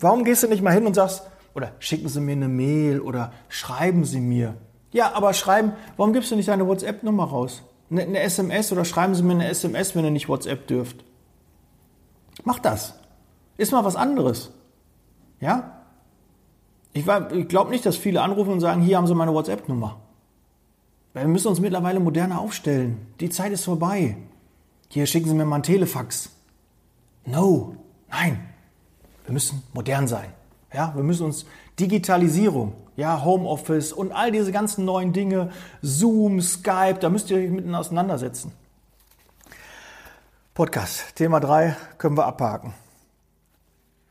Warum 0.00 0.24
gehst 0.24 0.42
du 0.42 0.48
nicht 0.48 0.62
mal 0.62 0.72
hin 0.72 0.86
und 0.86 0.94
sagst, 0.94 1.22
oder 1.54 1.72
schicken 1.78 2.08
Sie 2.08 2.20
mir 2.20 2.32
eine 2.32 2.48
Mail 2.48 3.00
oder 3.00 3.32
schreiben 3.48 4.04
Sie 4.04 4.20
mir? 4.20 4.54
Ja, 4.92 5.14
aber 5.14 5.32
schreiben, 5.32 5.72
warum 5.96 6.12
gibst 6.12 6.30
du 6.30 6.36
nicht 6.36 6.48
deine 6.48 6.66
WhatsApp-Nummer 6.66 7.24
raus? 7.24 7.62
eine, 7.90 8.02
eine 8.02 8.20
SMS 8.20 8.72
oder 8.72 8.84
schreiben 8.84 9.14
Sie 9.14 9.22
mir 9.22 9.34
eine 9.34 9.48
SMS, 9.48 9.94
wenn 9.94 10.04
ihr 10.04 10.10
nicht 10.10 10.28
WhatsApp 10.28 10.66
dürft. 10.66 11.04
Macht 12.44 12.64
das. 12.64 12.94
Ist 13.56 13.72
mal 13.72 13.84
was 13.84 13.96
anderes. 13.96 14.52
Ja? 15.40 15.82
Ich, 16.92 17.06
ich 17.06 17.48
glaube 17.48 17.70
nicht, 17.70 17.86
dass 17.86 17.96
viele 17.96 18.22
anrufen 18.22 18.52
und 18.52 18.60
sagen, 18.60 18.82
hier 18.82 18.96
haben 18.96 19.06
Sie 19.06 19.14
meine 19.14 19.32
WhatsApp-Nummer. 19.32 20.00
Weil 21.14 21.24
wir 21.24 21.28
müssen 21.28 21.48
uns 21.48 21.60
mittlerweile 21.60 22.00
moderner 22.00 22.40
aufstellen. 22.40 23.06
Die 23.20 23.30
Zeit 23.30 23.52
ist 23.52 23.64
vorbei. 23.64 24.16
Hier 24.88 25.06
schicken 25.06 25.28
Sie 25.28 25.34
mir 25.34 25.44
mal 25.44 25.56
ein 25.56 25.62
Telefax. 25.62 26.30
No, 27.24 27.76
nein. 28.08 28.48
Wir 29.24 29.32
müssen 29.32 29.62
modern 29.72 30.06
sein. 30.06 30.32
Ja, 30.72 30.94
wir 30.94 31.02
müssen 31.02 31.24
uns 31.26 31.46
Digitalisierung, 31.78 32.74
ja, 32.96 33.24
Homeoffice 33.24 33.92
und 33.92 34.12
all 34.12 34.30
diese 34.30 34.52
ganzen 34.52 34.84
neuen 34.84 35.12
Dinge, 35.12 35.50
Zoom, 35.82 36.40
Skype, 36.40 36.98
da 37.00 37.08
müsst 37.08 37.30
ihr 37.30 37.38
euch 37.38 37.50
miteinander 37.50 37.80
auseinandersetzen. 37.80 38.52
Podcast, 40.54 41.14
Thema 41.16 41.40
3 41.40 41.76
können 41.98 42.16
wir 42.16 42.26
abhaken. 42.26 42.72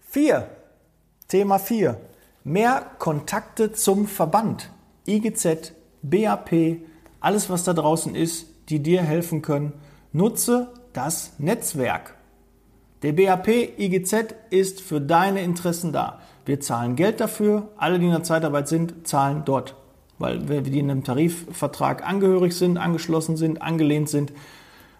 4, 0.09 0.49
Thema 1.27 1.57
4, 1.59 1.99
mehr 2.43 2.85
Kontakte 2.99 3.71
zum 3.73 4.07
Verband. 4.07 4.69
IGZ, 5.07 5.73
BAP, 6.03 6.81
alles 7.19 7.49
was 7.49 7.63
da 7.63 7.73
draußen 7.73 8.13
ist, 8.15 8.47
die 8.69 8.79
dir 8.79 9.01
helfen 9.01 9.41
können. 9.41 9.73
Nutze 10.15 10.69
das 10.93 11.33
Netzwerk. 11.39 12.15
Der 13.01 13.11
BAP 13.11 13.49
IGZ 13.77 14.33
ist 14.49 14.79
für 14.79 15.01
deine 15.01 15.41
Interessen 15.41 15.91
da. 15.91 16.21
Wir 16.45 16.61
zahlen 16.61 16.95
Geld 16.95 17.19
dafür. 17.19 17.67
Alle, 17.75 17.99
die 17.99 18.05
in 18.05 18.11
der 18.11 18.23
Zeitarbeit 18.23 18.69
sind, 18.69 19.05
zahlen 19.05 19.41
dort. 19.43 19.75
Weil 20.17 20.47
wir 20.47 20.61
die 20.61 20.79
in 20.79 20.89
einem 20.89 21.03
Tarifvertrag 21.03 22.07
angehörig 22.07 22.53
sind, 22.53 22.77
angeschlossen 22.77 23.35
sind, 23.35 23.61
angelehnt 23.61 24.07
sind, 24.07 24.31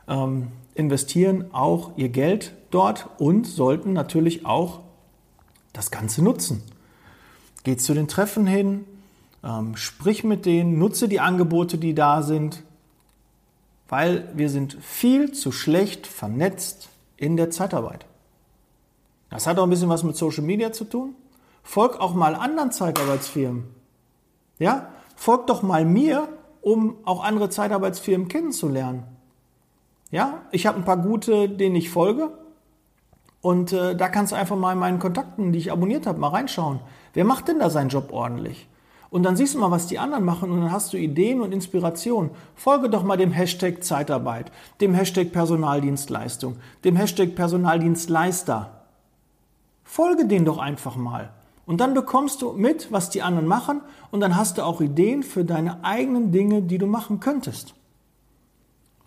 ähm, 0.09 0.49
investieren 0.73 1.45
auch 1.53 1.91
ihr 1.95 2.09
Geld 2.09 2.53
dort 2.69 3.07
und 3.17 3.47
sollten 3.47 3.93
natürlich 3.93 4.45
auch 4.45 4.81
das 5.71 5.91
Ganze 5.91 6.25
nutzen. 6.25 6.61
Geh 7.63 7.77
zu 7.77 7.93
den 7.93 8.09
Treffen 8.09 8.45
hin, 8.45 8.83
ähm, 9.45 9.77
sprich 9.77 10.25
mit 10.25 10.45
denen, 10.45 10.77
nutze 10.77 11.07
die 11.07 11.21
Angebote, 11.21 11.77
die 11.77 11.95
da 11.95 12.21
sind, 12.21 12.65
weil 13.87 14.29
wir 14.33 14.49
sind 14.49 14.77
viel 14.81 15.31
zu 15.31 15.51
schlecht 15.51 16.07
vernetzt 16.07 16.89
in 17.17 17.37
der 17.37 17.51
Zeitarbeit. 17.51 18.05
Das 19.29 19.47
hat 19.47 19.59
auch 19.59 19.63
ein 19.63 19.69
bisschen 19.69 19.89
was 19.89 20.03
mit 20.03 20.15
Social 20.15 20.43
Media 20.43 20.71
zu 20.71 20.85
tun. 20.85 21.15
Folg 21.63 21.99
auch 21.99 22.13
mal 22.13 22.35
anderen 22.35 22.71
Zeitarbeitsfirmen. 22.71 23.65
Ja, 24.59 24.89
folg 25.15 25.47
doch 25.47 25.61
mal 25.61 25.83
mir, 25.85 26.29
um 26.61 26.97
auch 27.05 27.23
andere 27.23 27.49
Zeitarbeitsfirmen 27.49 28.27
kennenzulernen. 28.27 29.03
Ja, 30.11 30.43
ich 30.51 30.67
habe 30.67 30.77
ein 30.77 30.85
paar 30.85 30.97
gute, 30.97 31.49
denen 31.49 31.75
ich 31.75 31.89
folge. 31.89 32.31
Und 33.41 33.73
äh, 33.73 33.95
da 33.95 34.09
kannst 34.09 34.31
du 34.31 34.35
einfach 34.35 34.55
mal 34.55 34.73
in 34.73 34.79
meinen 34.79 34.99
Kontakten, 34.99 35.51
die 35.51 35.59
ich 35.59 35.71
abonniert 35.71 36.07
habe, 36.07 36.19
mal 36.19 36.29
reinschauen. 36.29 36.79
Wer 37.13 37.25
macht 37.25 37.47
denn 37.47 37.59
da 37.59 37.69
seinen 37.69 37.89
Job 37.89 38.11
ordentlich? 38.11 38.67
Und 39.15 39.23
dann 39.23 39.37
siehst 39.37 39.55
du 39.55 39.59
mal, 39.59 39.71
was 39.71 39.87
die 39.87 39.97
anderen 39.97 40.25
machen 40.25 40.51
und 40.51 40.59
dann 40.59 40.73
hast 40.73 40.91
du 40.91 40.97
Ideen 40.97 41.39
und 41.39 41.53
Inspiration. 41.53 42.31
Folge 42.53 42.89
doch 42.89 43.03
mal 43.03 43.15
dem 43.15 43.31
Hashtag 43.31 43.81
Zeitarbeit, 43.81 44.51
dem 44.81 44.93
Hashtag 44.93 45.31
Personaldienstleistung, 45.31 46.57
dem 46.83 46.97
Hashtag 46.97 47.33
Personaldienstleister. 47.33 48.83
Folge 49.85 50.25
den 50.25 50.43
doch 50.43 50.57
einfach 50.57 50.97
mal. 50.97 51.29
Und 51.65 51.79
dann 51.79 51.93
bekommst 51.93 52.41
du 52.41 52.51
mit, 52.51 52.91
was 52.91 53.09
die 53.09 53.21
anderen 53.21 53.47
machen 53.47 53.79
und 54.11 54.19
dann 54.19 54.35
hast 54.35 54.57
du 54.57 54.63
auch 54.63 54.81
Ideen 54.81 55.23
für 55.23 55.45
deine 55.45 55.85
eigenen 55.85 56.33
Dinge, 56.33 56.61
die 56.61 56.77
du 56.77 56.85
machen 56.85 57.21
könntest. 57.21 57.73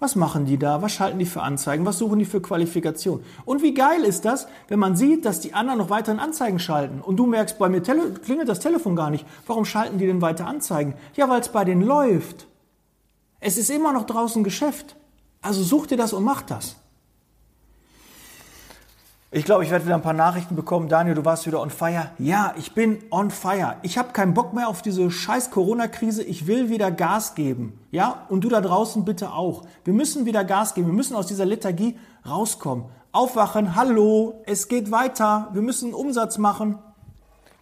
Was 0.01 0.15
machen 0.15 0.47
die 0.47 0.59
da? 0.59 0.81
Was 0.81 0.93
schalten 0.93 1.19
die 1.19 1.27
für 1.27 1.43
Anzeigen? 1.43 1.85
Was 1.85 1.99
suchen 1.99 2.21
die 2.21 2.25
für 2.25 2.41
Qualifikation? 2.41 3.25
Und 3.45 3.63
wie 3.63 3.75
geil 3.75 4.03
ist 4.05 4.25
das, 4.25 4.47
wenn 4.69 4.79
man 4.79 4.97
sieht, 4.97 5.25
dass 5.25 5.41
die 5.41 5.55
anderen 5.55 5.79
noch 5.79 5.91
weiteren 5.91 6.21
Anzeigen 6.21 6.61
schalten 6.61 7.01
und 7.01 7.17
du 7.17 7.27
merkst, 7.27 7.59
bei 7.59 7.69
mir 7.69 7.81
klingelt 7.81 8.49
das 8.49 8.61
Telefon 8.61 8.95
gar 8.95 9.11
nicht. 9.11 9.27
Warum 9.47 9.65
schalten 9.65 9.99
die 9.99 10.07
denn 10.07 10.23
weiter 10.23 10.47
Anzeigen? 10.47 10.95
Ja, 11.17 11.29
weil 11.29 11.41
es 11.41 11.49
bei 11.49 11.65
denen 11.65 11.83
läuft. 11.83 12.47
Es 13.41 13.57
ist 13.57 13.71
immer 13.71 13.93
noch 13.93 14.07
draußen 14.07 14.45
Geschäft. 14.45 14.95
Also 15.43 15.63
such 15.63 15.87
dir 15.87 15.97
das 15.97 16.13
und 16.13 16.25
mach 16.25 16.43
das. 16.43 16.77
Ich 19.31 19.45
glaube, 19.45 19.63
ich 19.63 19.71
werde 19.71 19.85
wieder 19.85 19.95
ein 19.95 20.01
paar 20.01 20.15
Nachrichten 20.15 20.57
bekommen. 20.57 20.89
Daniel, 20.89 21.15
du 21.15 21.23
warst 21.23 21.47
wieder 21.47 21.61
on 21.61 21.69
fire. 21.69 22.13
Ja, 22.19 22.55
ich 22.57 22.73
bin 22.73 23.01
on 23.11 23.31
fire. 23.31 23.77
Ich 23.83 23.99
habe 23.99 24.15
keinen 24.15 24.33
Bock 24.33 24.55
mehr 24.55 24.69
auf 24.69 24.81
diese 24.81 25.11
scheiß 25.11 25.51
Corona-Krise. 25.51 26.23
Ich 26.23 26.47
will 26.47 26.71
wieder 26.71 26.91
Gas 26.91 27.35
geben. 27.35 27.79
Ja, 27.91 28.25
und 28.31 28.43
du 28.43 28.49
da 28.49 28.63
draußen 28.63 29.05
bitte 29.05 29.33
auch. 29.33 29.65
Wir 29.85 29.93
müssen 29.93 30.25
wieder 30.25 30.45
Gas 30.45 30.73
geben. 30.73 30.87
Wir 30.87 30.95
müssen 30.95 31.15
aus 31.15 31.27
dieser 31.27 31.45
Lethargie 31.45 31.99
rauskommen. 32.27 32.87
Aufwachen. 33.13 33.77
Hallo, 33.77 34.41
es 34.47 34.67
geht 34.67 34.91
weiter. 34.91 35.51
Wir 35.53 35.61
müssen 35.61 35.93
Umsatz 35.93 36.39
machen. 36.39 36.79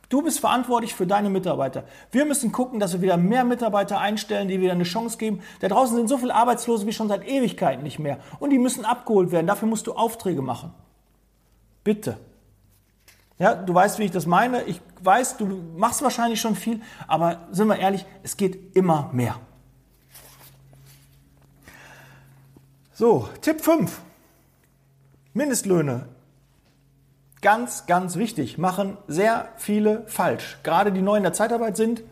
Du 0.09 0.23
bist 0.23 0.39
verantwortlich 0.39 0.95
für 0.95 1.09
deine 1.09 1.31
Mitarbeiter. 1.31 1.83
Wir 2.13 2.27
müssen 2.27 2.53
gucken, 2.53 2.79
dass 2.79 2.93
wir 2.93 3.03
wieder 3.03 3.17
mehr 3.17 3.43
Mitarbeiter 3.43 3.99
einstellen, 3.99 4.47
die 4.47 4.61
wieder 4.61 4.71
eine 4.71 4.85
Chance 4.85 5.19
geben. 5.19 5.41
Da 5.59 5.67
draußen 5.67 5.97
sind 5.97 6.07
so 6.09 6.19
viele 6.19 6.33
Arbeitslose 6.33 6.87
wie 6.87 6.93
schon 6.93 7.09
seit 7.09 7.27
Ewigkeiten 7.27 7.83
nicht 7.83 7.99
mehr. 7.99 8.19
Und 8.39 8.51
die 8.51 8.59
müssen 8.59 8.85
abgeholt 8.85 9.33
werden. 9.33 9.49
Dafür 9.49 9.67
musst 9.67 9.89
du 9.89 9.95
Aufträge 9.95 10.43
machen. 10.43 10.73
Bitte. 11.87 12.19
Ja, 13.39 13.55
du 13.55 13.73
weißt, 13.73 14.01
wie 14.01 14.07
ich 14.07 14.11
das 14.11 14.27
meine. 14.27 14.65
Ich 14.65 14.81
weiß, 15.03 15.37
du 15.37 15.47
machst 15.77 16.03
wahrscheinlich 16.03 16.41
schon 16.41 16.57
viel, 16.57 16.81
aber 17.07 17.47
sind 17.53 17.69
wir 17.69 17.79
ehrlich, 17.79 18.05
es 18.25 18.37
geht 18.37 18.75
immer 18.75 19.09
mehr. 19.13 19.39
So, 22.93 23.29
Tipp 23.41 23.61
5. 23.61 24.01
Mindestlöhne. 25.33 26.09
Ganz, 27.41 27.87
ganz 27.87 28.17
wichtig. 28.17 28.59
Machen 28.59 28.97
sehr 29.07 29.51
viele 29.55 30.09
falsch. 30.09 30.59
Gerade 30.65 30.91
die 30.91 31.03
neu 31.03 31.19
in 31.19 31.23
der 31.23 31.35
Zeitarbeit 31.35 31.77
sind, 31.77 32.03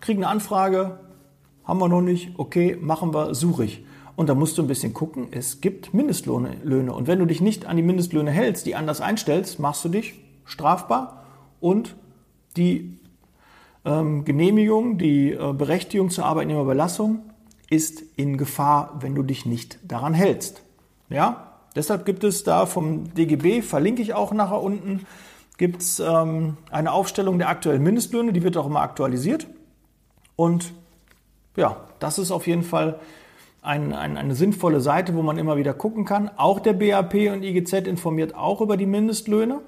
kriegen 0.00 0.24
eine 0.24 0.32
Anfrage, 0.32 1.00
haben 1.64 1.80
wir 1.80 1.88
noch 1.90 2.00
nicht, 2.00 2.38
okay, 2.38 2.78
machen 2.80 3.12
wir, 3.12 3.34
suche 3.34 3.66
ich. 3.66 3.84
Und 4.22 4.28
da 4.28 4.36
musst 4.36 4.56
du 4.56 4.62
ein 4.62 4.68
bisschen 4.68 4.94
gucken, 4.94 5.26
es 5.32 5.60
gibt 5.60 5.94
Mindestlöhne. 5.94 6.92
Und 6.92 7.08
wenn 7.08 7.18
du 7.18 7.24
dich 7.24 7.40
nicht 7.40 7.66
an 7.66 7.76
die 7.76 7.82
Mindestlöhne 7.82 8.30
hältst, 8.30 8.66
die 8.66 8.76
anders 8.76 9.00
einstellst, 9.00 9.58
machst 9.58 9.84
du 9.84 9.88
dich 9.88 10.14
strafbar 10.44 11.24
und 11.58 11.96
die 12.56 13.00
ähm, 13.84 14.24
Genehmigung, 14.24 14.96
die 14.96 15.32
äh, 15.32 15.52
Berechtigung 15.52 16.10
zur 16.10 16.24
Arbeitnehmerbelastung 16.26 17.18
ist 17.68 18.04
in 18.14 18.38
Gefahr, 18.38 18.96
wenn 19.00 19.16
du 19.16 19.24
dich 19.24 19.44
nicht 19.44 19.80
daran 19.82 20.14
hältst. 20.14 20.62
Ja, 21.08 21.54
deshalb 21.74 22.06
gibt 22.06 22.22
es 22.22 22.44
da 22.44 22.66
vom 22.66 23.12
DGB, 23.14 23.60
verlinke 23.60 24.02
ich 24.02 24.14
auch 24.14 24.30
nachher 24.30 24.62
unten, 24.62 25.04
gibt 25.58 25.82
es 25.82 25.98
ähm, 25.98 26.58
eine 26.70 26.92
Aufstellung 26.92 27.38
der 27.38 27.48
aktuellen 27.48 27.82
Mindestlöhne, 27.82 28.32
die 28.32 28.44
wird 28.44 28.56
auch 28.56 28.66
immer 28.66 28.82
aktualisiert. 28.82 29.48
Und 30.36 30.72
ja, 31.56 31.76
das 31.98 32.20
ist 32.20 32.30
auf 32.30 32.46
jeden 32.46 32.62
Fall 32.62 33.00
ein, 33.62 33.92
ein, 33.92 34.16
eine 34.16 34.34
sinnvolle 34.34 34.80
Seite, 34.80 35.14
wo 35.14 35.22
man 35.22 35.38
immer 35.38 35.56
wieder 35.56 35.72
gucken 35.72 36.04
kann. 36.04 36.30
Auch 36.36 36.58
der 36.60 36.72
BAP 36.72 37.14
und 37.32 37.44
IGZ 37.44 37.72
informiert 37.86 38.34
auch 38.34 38.60
über 38.60 38.76
die 38.76 38.86
Mindestlöhne, 38.86 39.60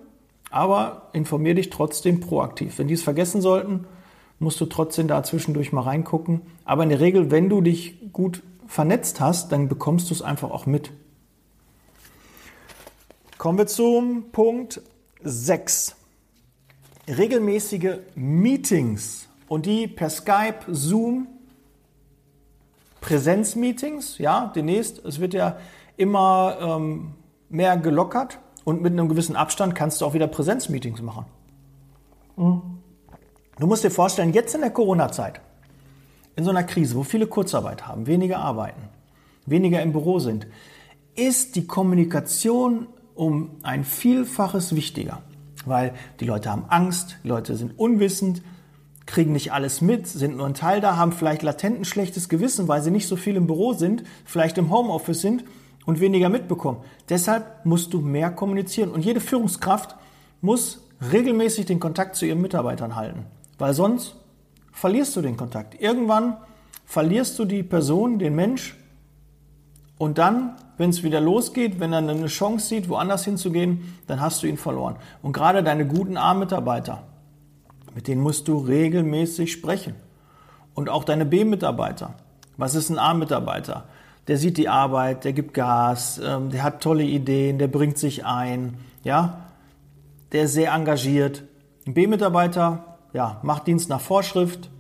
aber 0.51 1.11
informier 1.13 1.55
dich 1.55 1.71
trotzdem 1.71 2.21
proaktiv. 2.21 2.79
Wenn 2.79 2.89
die 2.89 2.95
es 2.95 3.03
vergessen 3.03 3.41
sollten, 3.41 3.87
musst 4.41 4.61
du 4.61 4.67
trotzdem 4.67 5.07
da 5.07 5.23
zwischendurch 5.23 5.73
mal 5.73 5.83
reingucken. 5.83 6.43
Aber 6.65 6.83
in 6.83 6.89
der 6.89 7.01
Regel, 7.01 7.31
wenn 7.31 7.49
du 7.49 7.61
dich 7.61 8.13
gut 8.13 8.43
vernetzt 8.67 9.21
hast, 9.21 9.53
dann 9.53 9.69
bekommst 9.69 10.11
du 10.11 10.15
es 10.15 10.23
einfach 10.23 10.51
auch 10.51 10.67
mit. 10.67 10.91
Kommen 13.39 13.59
wir 13.59 13.67
zum 13.69 14.31
Punkt 14.33 14.81
6. 15.23 15.95
Regelmäßige 17.07 17.99
Meetings 18.17 19.29
und 19.47 19.67
die 19.67 19.87
per 19.87 20.11
Skype, 20.11 20.65
Zoom 20.69 21.29
Präsenzmeetings, 23.05 24.17
ja, 24.17 24.51
demnächst. 24.57 25.05
Es 25.05 25.21
wird 25.21 25.35
ja 25.35 25.59
immer 25.99 26.57
ähm, 26.59 27.13
mehr 27.51 27.77
gelockert 27.77 28.39
und 28.65 28.81
mit 28.81 28.95
einem 28.95 29.11
gewissen 29.11 29.37
Abstand 29.37 29.75
kannst 29.75 30.01
du 30.01 30.07
auch 30.07 30.15
wieder 30.15 30.27
Präsenzmeetings 30.27 31.03
machen. 31.03 31.27
Mhm. 32.37 32.63
Du 33.59 33.67
musst 33.67 33.85
dir 33.85 33.91
vorstellen, 33.91 34.33
jetzt 34.33 34.55
in 34.55 34.63
der 34.63 34.71
Corona-Zeit, 34.71 35.43
in 36.35 36.45
so 36.45 36.51
einer 36.51 36.63
Krise, 36.63 36.97
wo 36.97 37.03
viele 37.03 37.27
Kurzarbeit 37.27 37.87
haben, 37.87 38.07
weniger 38.07 38.39
arbeiten, 38.39 38.89
weniger 39.45 39.83
im 39.83 39.93
Büro 39.93 40.19
sind, 40.19 40.47
ist 41.15 41.57
die 41.57 41.67
Kommunikation 41.67 42.87
um 43.15 43.59
ein 43.63 43.85
Vielfaches 43.85 44.75
wichtiger. 44.75 45.21
Weil 45.67 45.93
die 46.21 46.25
Leute 46.25 46.51
haben 46.51 46.65
Angst, 46.69 47.19
die 47.23 47.29
Leute 47.29 47.55
sind 47.55 47.79
unwissend, 47.79 48.43
kriegen 49.07 49.33
nicht 49.33 49.53
alles 49.53 49.81
mit, 49.81 50.07
sind 50.07 50.37
nur 50.37 50.47
ein 50.47 50.55
Teil 50.55 50.81
da, 50.81 50.97
haben 50.97 51.13
vielleicht 51.13 51.43
latent 51.43 51.81
ein 51.81 51.85
schlechtes 51.85 52.29
Gewissen, 52.29 52.69
weil 52.69 52.83
sie 52.83 52.91
nicht 52.91 53.07
so 53.07 53.17
viel 53.17 53.37
im 53.37 53.47
Büro 53.47 53.73
sind, 53.75 54.05
vielleicht 54.25 54.59
im 54.59 54.71
Homeoffice 54.71 55.21
sind 55.21 55.45
und 55.85 56.01
weniger 56.01 56.29
mitbekommen. 56.29 56.79
Deshalb 57.09 57.65
musst 57.65 57.93
du 57.93 58.01
mehr 58.01 58.31
kommunizieren 58.31 58.91
und 58.91 59.05
jede 59.05 59.21
Führungskraft 59.21 59.97
muss 60.41 60.81
regelmäßig 61.13 61.67
den 61.67 61.81
Kontakt 61.81 62.17
zu 62.17 62.25
ihren 62.25 62.41
Mitarbeitern 62.41 62.97
halten, 62.97 63.27
weil 63.59 63.75
sonst 63.75 64.17
verlierst 64.73 65.15
du 65.17 65.21
den 65.21 65.37
Kontakt. 65.37 65.81
Irgendwann 65.81 66.39
verlierst 66.87 67.39
du 67.39 67.45
die 67.45 67.63
Person, 67.63 68.19
den 68.19 68.35
Mensch 68.35 68.77
und 69.99 70.19
dann, 70.19 70.57
wenn 70.77 70.91
es 70.91 71.03
wieder 71.03 71.21
losgeht, 71.21 71.79
wenn 71.79 71.93
er 71.93 71.99
eine 71.99 72.27
Chance 72.27 72.67
sieht, 72.67 72.89
woanders 72.89 73.25
hinzugehen, 73.25 73.97
dann 74.07 74.21
hast 74.21 74.43
du 74.43 74.47
ihn 74.47 74.57
verloren. 74.57 74.97
Und 75.23 75.33
gerade 75.33 75.63
deine 75.63 75.87
guten 75.87 76.17
A-Mitarbeiter, 76.17 77.03
mit 77.95 78.09
denen 78.09 78.21
musst 78.21 78.49
du 78.49 78.59
regelmäßig 78.59 79.53
sprechen. 79.53 79.95
Und 80.75 80.89
auch 80.89 81.05
deine 81.05 81.25
B-Mitarbeiter. 81.25 82.15
Was 82.57 82.75
ist 82.75 82.91
ein 82.91 82.99
A-Mitarbeiter? 82.99 83.85
Der 84.27 84.39
sieht 84.39 84.57
die 84.57 84.69
Arbeit, 84.69 85.25
der 85.25 85.33
gibt 85.33 85.55
Gas, 85.55 86.21
ähm, 86.25 86.51
der 86.51 86.63
hat 86.63 86.83
tolle 86.83 87.05
Ideen, 87.05 87.59
der 87.59 87.69
bringt 87.69 87.99
sich 87.99 88.25
ein, 88.25 88.79
ja, 89.03 89.41
der 90.33 90.45
ist 90.45 90.55
sehr 90.55 90.73
engagiert. 90.73 91.45
Ein 91.87 91.95
B-Mitarbeiter, 91.95 92.97
ja, 93.13 93.39
macht 93.43 93.67
Dienst 93.67 93.89
nach 93.89 94.01
Vorschrift, 94.01 94.71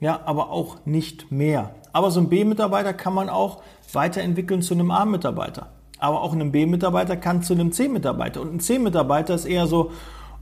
ja, 0.00 0.20
aber 0.24 0.50
auch 0.50 0.84
nicht 0.84 1.30
mehr. 1.30 1.70
Aber 1.92 2.10
so 2.10 2.20
ein 2.20 2.28
B-Mitarbeiter 2.28 2.92
kann 2.92 3.14
man 3.14 3.30
auch 3.30 3.62
weiterentwickeln 3.92 4.60
zu 4.60 4.74
einem 4.74 4.90
A-Mitarbeiter. 4.90 5.68
Aber 5.98 6.20
auch 6.20 6.34
ein 6.34 6.52
B-Mitarbeiter 6.52 7.16
kann 7.16 7.42
zu 7.42 7.54
einem 7.54 7.72
C-Mitarbeiter. 7.72 8.42
Und 8.42 8.54
ein 8.54 8.60
C-Mitarbeiter 8.60 9.34
ist 9.34 9.46
eher 9.46 9.66
so, 9.66 9.92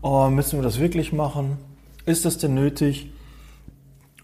oh, 0.02 0.28
müssen 0.28 0.58
wir 0.58 0.64
das 0.64 0.80
wirklich 0.80 1.12
machen? 1.12 1.58
Ist 2.06 2.24
das 2.24 2.38
denn 2.38 2.54
nötig? 2.54 3.10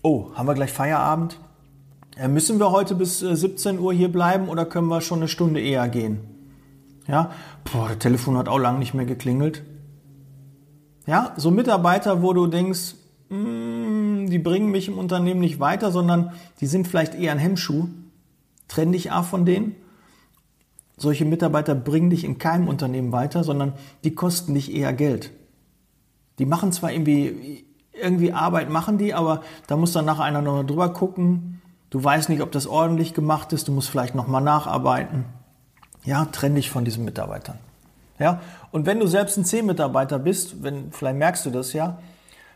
Oh, 0.03 0.31
haben 0.35 0.47
wir 0.47 0.55
gleich 0.55 0.73
Feierabend? 0.73 1.39
Äh, 2.17 2.29
müssen 2.29 2.59
wir 2.59 2.71
heute 2.71 2.95
bis 2.95 3.21
17 3.21 3.77
äh, 3.77 3.79
Uhr 3.79 3.93
hier 3.93 4.13
bleiben 4.13 4.49
oder 4.49 4.67
können 4.67 4.89
wir 4.89 5.01
schon 5.01 5.21
eine 5.21 5.29
Stunde 5.29 5.61
eher 5.61 5.89
gehen? 5.89 6.21
Ja, 7.07 7.31
boah, 7.65 7.89
das 7.89 7.99
Telefon 7.99 8.37
hat 8.37 8.49
auch 8.49 8.59
lange 8.59 8.79
nicht 8.79 8.93
mehr 8.93 9.07
geklingelt. 9.07 9.63
Ja, 11.07 11.33
so 11.37 11.51
Mitarbeiter, 11.51 12.23
wo 12.23 12.35
du 12.35 12.47
denkst, 12.47 12.95
mm, 13.31 14.27
die 14.27 14.39
bringen 14.39 14.71
mich 14.71 14.89
im 14.89 14.99
Unternehmen 14.99 15.41
nicht 15.41 15.59
weiter, 15.59 15.91
sondern 15.91 16.33
die 16.61 16.67
sind 16.67 16.87
vielleicht 16.87 17.15
eher 17.15 17.33
ein 17.33 17.39
Hemmschuh. 17.39 17.89
Trenn 18.69 18.93
dich 18.93 19.11
ab 19.11 19.25
von 19.25 19.47
denen. 19.47 19.75
Solche 20.99 21.25
Mitarbeiter 21.25 21.75
bringen 21.75 22.11
dich 22.11 22.25
in 22.25 22.37
keinem 22.37 22.69
Unternehmen 22.69 23.11
weiter, 23.11 23.43
sondern 23.43 23.73
die 24.05 24.15
kosten 24.15 24.53
dich 24.53 24.73
eher 24.75 24.93
Geld. 24.93 25.31
Die 26.39 26.47
machen 26.47 26.73
zwar 26.73 26.93
irgendwie, 26.93 27.65
irgendwie 28.01 28.33
Arbeit, 28.33 28.71
machen 28.71 28.99
die, 28.99 29.15
aber 29.15 29.43
da 29.67 29.77
muss 29.77 29.93
dann 29.93 30.05
nachher 30.05 30.25
einer 30.25 30.43
noch 30.43 30.65
drüber 30.65 30.93
gucken. 30.93 31.61
Du 31.91 32.03
weißt 32.03 32.29
nicht, 32.29 32.43
ob 32.43 32.53
das 32.53 32.67
ordentlich 32.67 33.15
gemacht 33.15 33.53
ist, 33.53 33.69
du 33.69 33.73
musst 33.73 33.91
vielleicht 33.91 34.15
nochmal 34.15 34.43
nacharbeiten. 34.43 35.25
Ja, 36.05 36.25
trenn 36.27 36.55
dich 36.55 36.71
von 36.71 36.85
diesen 36.85 37.05
Mitarbeitern. 37.05 37.59
Ja, 38.19 38.41
und 38.71 38.87
wenn 38.87 39.01
du 39.01 39.07
selbst 39.07 39.37
ein 39.39 39.45
C-Mitarbeiter 39.45 40.19
bist, 40.19 40.63
wenn, 40.63 40.93
vielleicht 40.93 41.17
merkst 41.17 41.47
du 41.47 41.51
das 41.51 41.73
ja, 41.73 41.99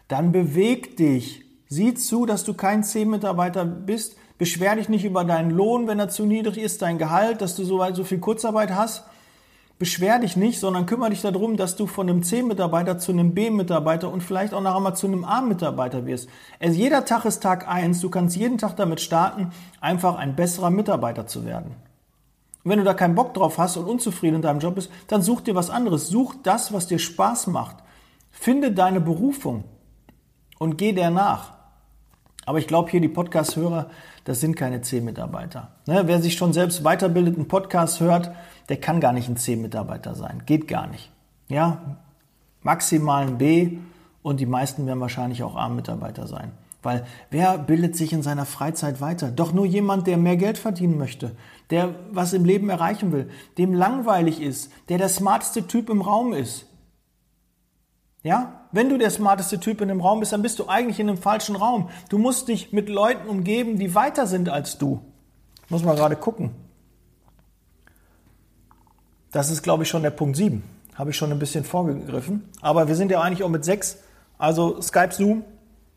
dann 0.08 0.32
beweg 0.32 0.96
dich. 0.96 1.44
Sieh 1.68 1.94
zu, 1.94 2.26
dass 2.26 2.44
du 2.44 2.54
kein 2.54 2.84
C-Mitarbeiter 2.84 3.64
bist. 3.64 4.16
Beschwer 4.36 4.76
dich 4.76 4.88
nicht 4.88 5.04
über 5.04 5.24
deinen 5.24 5.50
Lohn, 5.50 5.86
wenn 5.88 5.98
er 5.98 6.08
zu 6.08 6.26
niedrig 6.26 6.58
ist, 6.58 6.82
dein 6.82 6.98
Gehalt, 6.98 7.40
dass 7.40 7.56
du 7.56 7.64
so, 7.64 7.82
so 7.94 8.04
viel 8.04 8.18
Kurzarbeit 8.18 8.70
hast. 8.72 9.04
Beschwer 9.78 10.20
dich 10.20 10.36
nicht, 10.36 10.60
sondern 10.60 10.86
kümmere 10.86 11.10
dich 11.10 11.22
darum, 11.22 11.56
dass 11.56 11.74
du 11.74 11.86
von 11.86 12.08
einem 12.08 12.22
C-Mitarbeiter 12.22 12.98
zu 12.98 13.10
einem 13.10 13.34
B-Mitarbeiter 13.34 14.10
und 14.10 14.22
vielleicht 14.22 14.54
auch 14.54 14.60
nachher 14.60 14.80
mal 14.80 14.94
zu 14.94 15.08
einem 15.08 15.24
A-Mitarbeiter 15.24 16.06
wirst. 16.06 16.28
Also 16.60 16.78
jeder 16.78 17.04
Tag 17.04 17.24
ist 17.24 17.42
Tag 17.42 17.66
eins. 17.68 18.00
Du 18.00 18.08
kannst 18.08 18.36
jeden 18.36 18.56
Tag 18.56 18.76
damit 18.76 19.00
starten, 19.00 19.50
einfach 19.80 20.14
ein 20.16 20.36
besserer 20.36 20.70
Mitarbeiter 20.70 21.26
zu 21.26 21.44
werden. 21.44 21.74
Und 22.62 22.70
wenn 22.70 22.78
du 22.78 22.84
da 22.84 22.94
keinen 22.94 23.16
Bock 23.16 23.34
drauf 23.34 23.58
hast 23.58 23.76
und 23.76 23.86
unzufrieden 23.86 24.36
in 24.36 24.42
deinem 24.42 24.60
Job 24.60 24.76
bist, 24.76 24.90
dann 25.08 25.22
such 25.22 25.40
dir 25.40 25.56
was 25.56 25.70
anderes. 25.70 26.08
Such 26.08 26.34
das, 26.42 26.72
was 26.72 26.86
dir 26.86 27.00
Spaß 27.00 27.48
macht. 27.48 27.76
Finde 28.30 28.70
deine 28.70 29.00
Berufung 29.00 29.64
und 30.58 30.78
geh 30.78 30.92
der 30.92 31.10
nach. 31.10 31.52
Aber 32.46 32.58
ich 32.58 32.66
glaube 32.66 32.90
hier, 32.90 33.00
die 33.00 33.08
Podcast-Hörer, 33.08 33.90
das 34.24 34.40
sind 34.40 34.56
keine 34.56 34.82
C-Mitarbeiter. 34.82 35.72
Ne, 35.86 36.02
wer 36.06 36.20
sich 36.20 36.34
schon 36.34 36.52
selbst 36.52 36.84
weiterbildet, 36.84 37.36
einen 37.36 37.48
Podcast 37.48 38.00
hört, 38.00 38.32
der 38.68 38.76
kann 38.78 39.00
gar 39.00 39.12
nicht 39.12 39.28
ein 39.28 39.36
C-Mitarbeiter 39.36 40.14
sein. 40.14 40.42
Geht 40.46 40.68
gar 40.68 40.86
nicht. 40.86 41.10
Ja, 41.48 41.98
maximal 42.62 43.26
ein 43.26 43.38
B 43.38 43.78
und 44.22 44.40
die 44.40 44.46
meisten 44.46 44.86
werden 44.86 45.00
wahrscheinlich 45.00 45.42
auch 45.42 45.56
A-Mitarbeiter 45.56 46.26
sein. 46.26 46.52
Weil 46.82 47.06
wer 47.30 47.56
bildet 47.56 47.96
sich 47.96 48.12
in 48.12 48.22
seiner 48.22 48.44
Freizeit 48.44 49.00
weiter? 49.00 49.30
Doch 49.30 49.52
nur 49.52 49.64
jemand, 49.64 50.06
der 50.06 50.18
mehr 50.18 50.36
Geld 50.36 50.58
verdienen 50.58 50.98
möchte, 50.98 51.32
der 51.70 51.94
was 52.12 52.34
im 52.34 52.44
Leben 52.44 52.68
erreichen 52.68 53.10
will, 53.10 53.30
dem 53.56 53.72
langweilig 53.72 54.40
ist, 54.40 54.70
der 54.90 54.98
der 54.98 55.08
smarteste 55.08 55.66
Typ 55.66 55.88
im 55.88 56.02
Raum 56.02 56.34
ist. 56.34 56.66
Ja? 58.24 58.62
Wenn 58.72 58.88
du 58.88 58.98
der 58.98 59.10
smarteste 59.10 59.60
Typ 59.60 59.80
in 59.80 59.88
dem 59.88 60.00
Raum 60.00 60.18
bist, 60.18 60.32
dann 60.32 60.42
bist 60.42 60.58
du 60.58 60.66
eigentlich 60.66 60.98
in 60.98 61.08
einem 61.08 61.18
falschen 61.18 61.54
Raum. 61.54 61.90
Du 62.08 62.18
musst 62.18 62.48
dich 62.48 62.72
mit 62.72 62.88
Leuten 62.88 63.28
umgeben, 63.28 63.78
die 63.78 63.94
weiter 63.94 64.26
sind 64.26 64.48
als 64.48 64.78
du. 64.78 65.00
Muss 65.68 65.84
man 65.84 65.94
gerade 65.94 66.16
gucken. 66.16 66.50
Das 69.30 69.50
ist, 69.50 69.62
glaube 69.62 69.84
ich, 69.84 69.88
schon 69.88 70.02
der 70.02 70.10
Punkt 70.10 70.36
7. 70.36 70.64
Habe 70.94 71.10
ich 71.10 71.16
schon 71.16 71.30
ein 71.30 71.38
bisschen 71.38 71.64
vorgegriffen. 71.64 72.48
Aber 72.60 72.88
wir 72.88 72.96
sind 72.96 73.10
ja 73.10 73.20
eigentlich 73.20 73.44
auch 73.44 73.48
mit 73.48 73.64
6. 73.64 73.98
Also 74.38 74.80
Skype, 74.80 75.12
Zoom, 75.12 75.44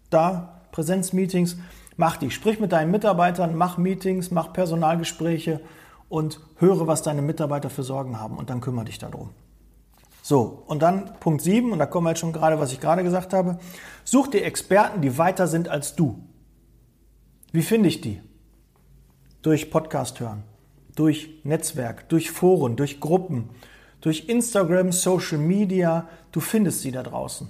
da 0.10 0.62
Präsenzmeetings, 0.72 1.57
mach 1.96 2.17
die. 2.17 2.29
Sprich 2.29 2.60
mit 2.60 2.72
deinen 2.72 2.91
Mitarbeitern, 2.91 3.55
mach 3.55 3.77
Meetings, 3.77 4.31
mach 4.31 4.53
Personalgespräche 4.53 5.62
und 6.10 6.39
höre, 6.57 6.88
was 6.88 7.03
deine 7.03 7.22
Mitarbeiter 7.22 7.69
für 7.69 7.84
Sorgen 7.84 8.19
haben 8.19 8.38
und 8.38 8.50
dann 8.50 8.62
kümmere 8.62 8.86
dich 8.86 9.00
darum. 9.00 9.29
So, 10.27 10.62
und 10.67 10.81
dann 10.81 11.13
Punkt 11.22 11.41
7, 11.41 11.72
und 11.72 11.79
da 11.79 11.86
kommen 11.86 12.05
wir 12.05 12.10
jetzt 12.10 12.19
schon 12.19 12.34
gerade, 12.34 12.60
was 12.60 12.74
ich 12.74 12.81
gerade 12.81 13.01
gesagt 13.01 13.31
habe. 13.31 13.59
Such 14.03 14.27
dir 14.27 14.44
Experten, 14.44 15.00
die 15.00 15.18
weiter 15.18 15.48
sind 15.48 15.70
als 15.70 15.96
du. 15.96 16.22
Wie 17.53 17.61
finde 17.61 17.87
ich 17.87 18.01
die? 18.01 18.20
Durch 19.42 19.72
Podcast 19.72 20.20
hören, 20.20 20.44
durch 20.98 21.29
Netzwerk, 21.46 22.09
durch 22.09 22.29
Foren, 22.29 22.75
durch 22.75 23.00
Gruppen, 23.00 23.51
durch 24.01 24.27
Instagram, 24.27 24.92
Social 24.92 25.37
Media. 25.37 26.09
Du 26.33 26.42
findest 26.42 26.81
sie 26.81 26.92
da 26.92 27.03
draußen. 27.03 27.48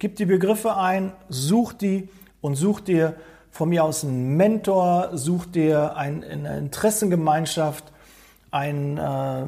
Gib 0.00 0.16
die 0.16 0.26
Begriffe 0.26 0.76
ein, 0.76 1.12
such 1.28 1.74
die 1.74 2.08
und 2.40 2.56
such 2.56 2.80
dir 2.80 3.14
von 3.52 3.68
mir 3.68 3.84
aus 3.84 4.04
einen 4.04 4.36
Mentor, 4.36 5.10
such 5.16 5.46
dir 5.46 5.96
ein, 5.96 6.24
eine 6.24 6.58
Interessengemeinschaft, 6.58 7.92
ein, 8.50 8.98
äh, 8.98 9.46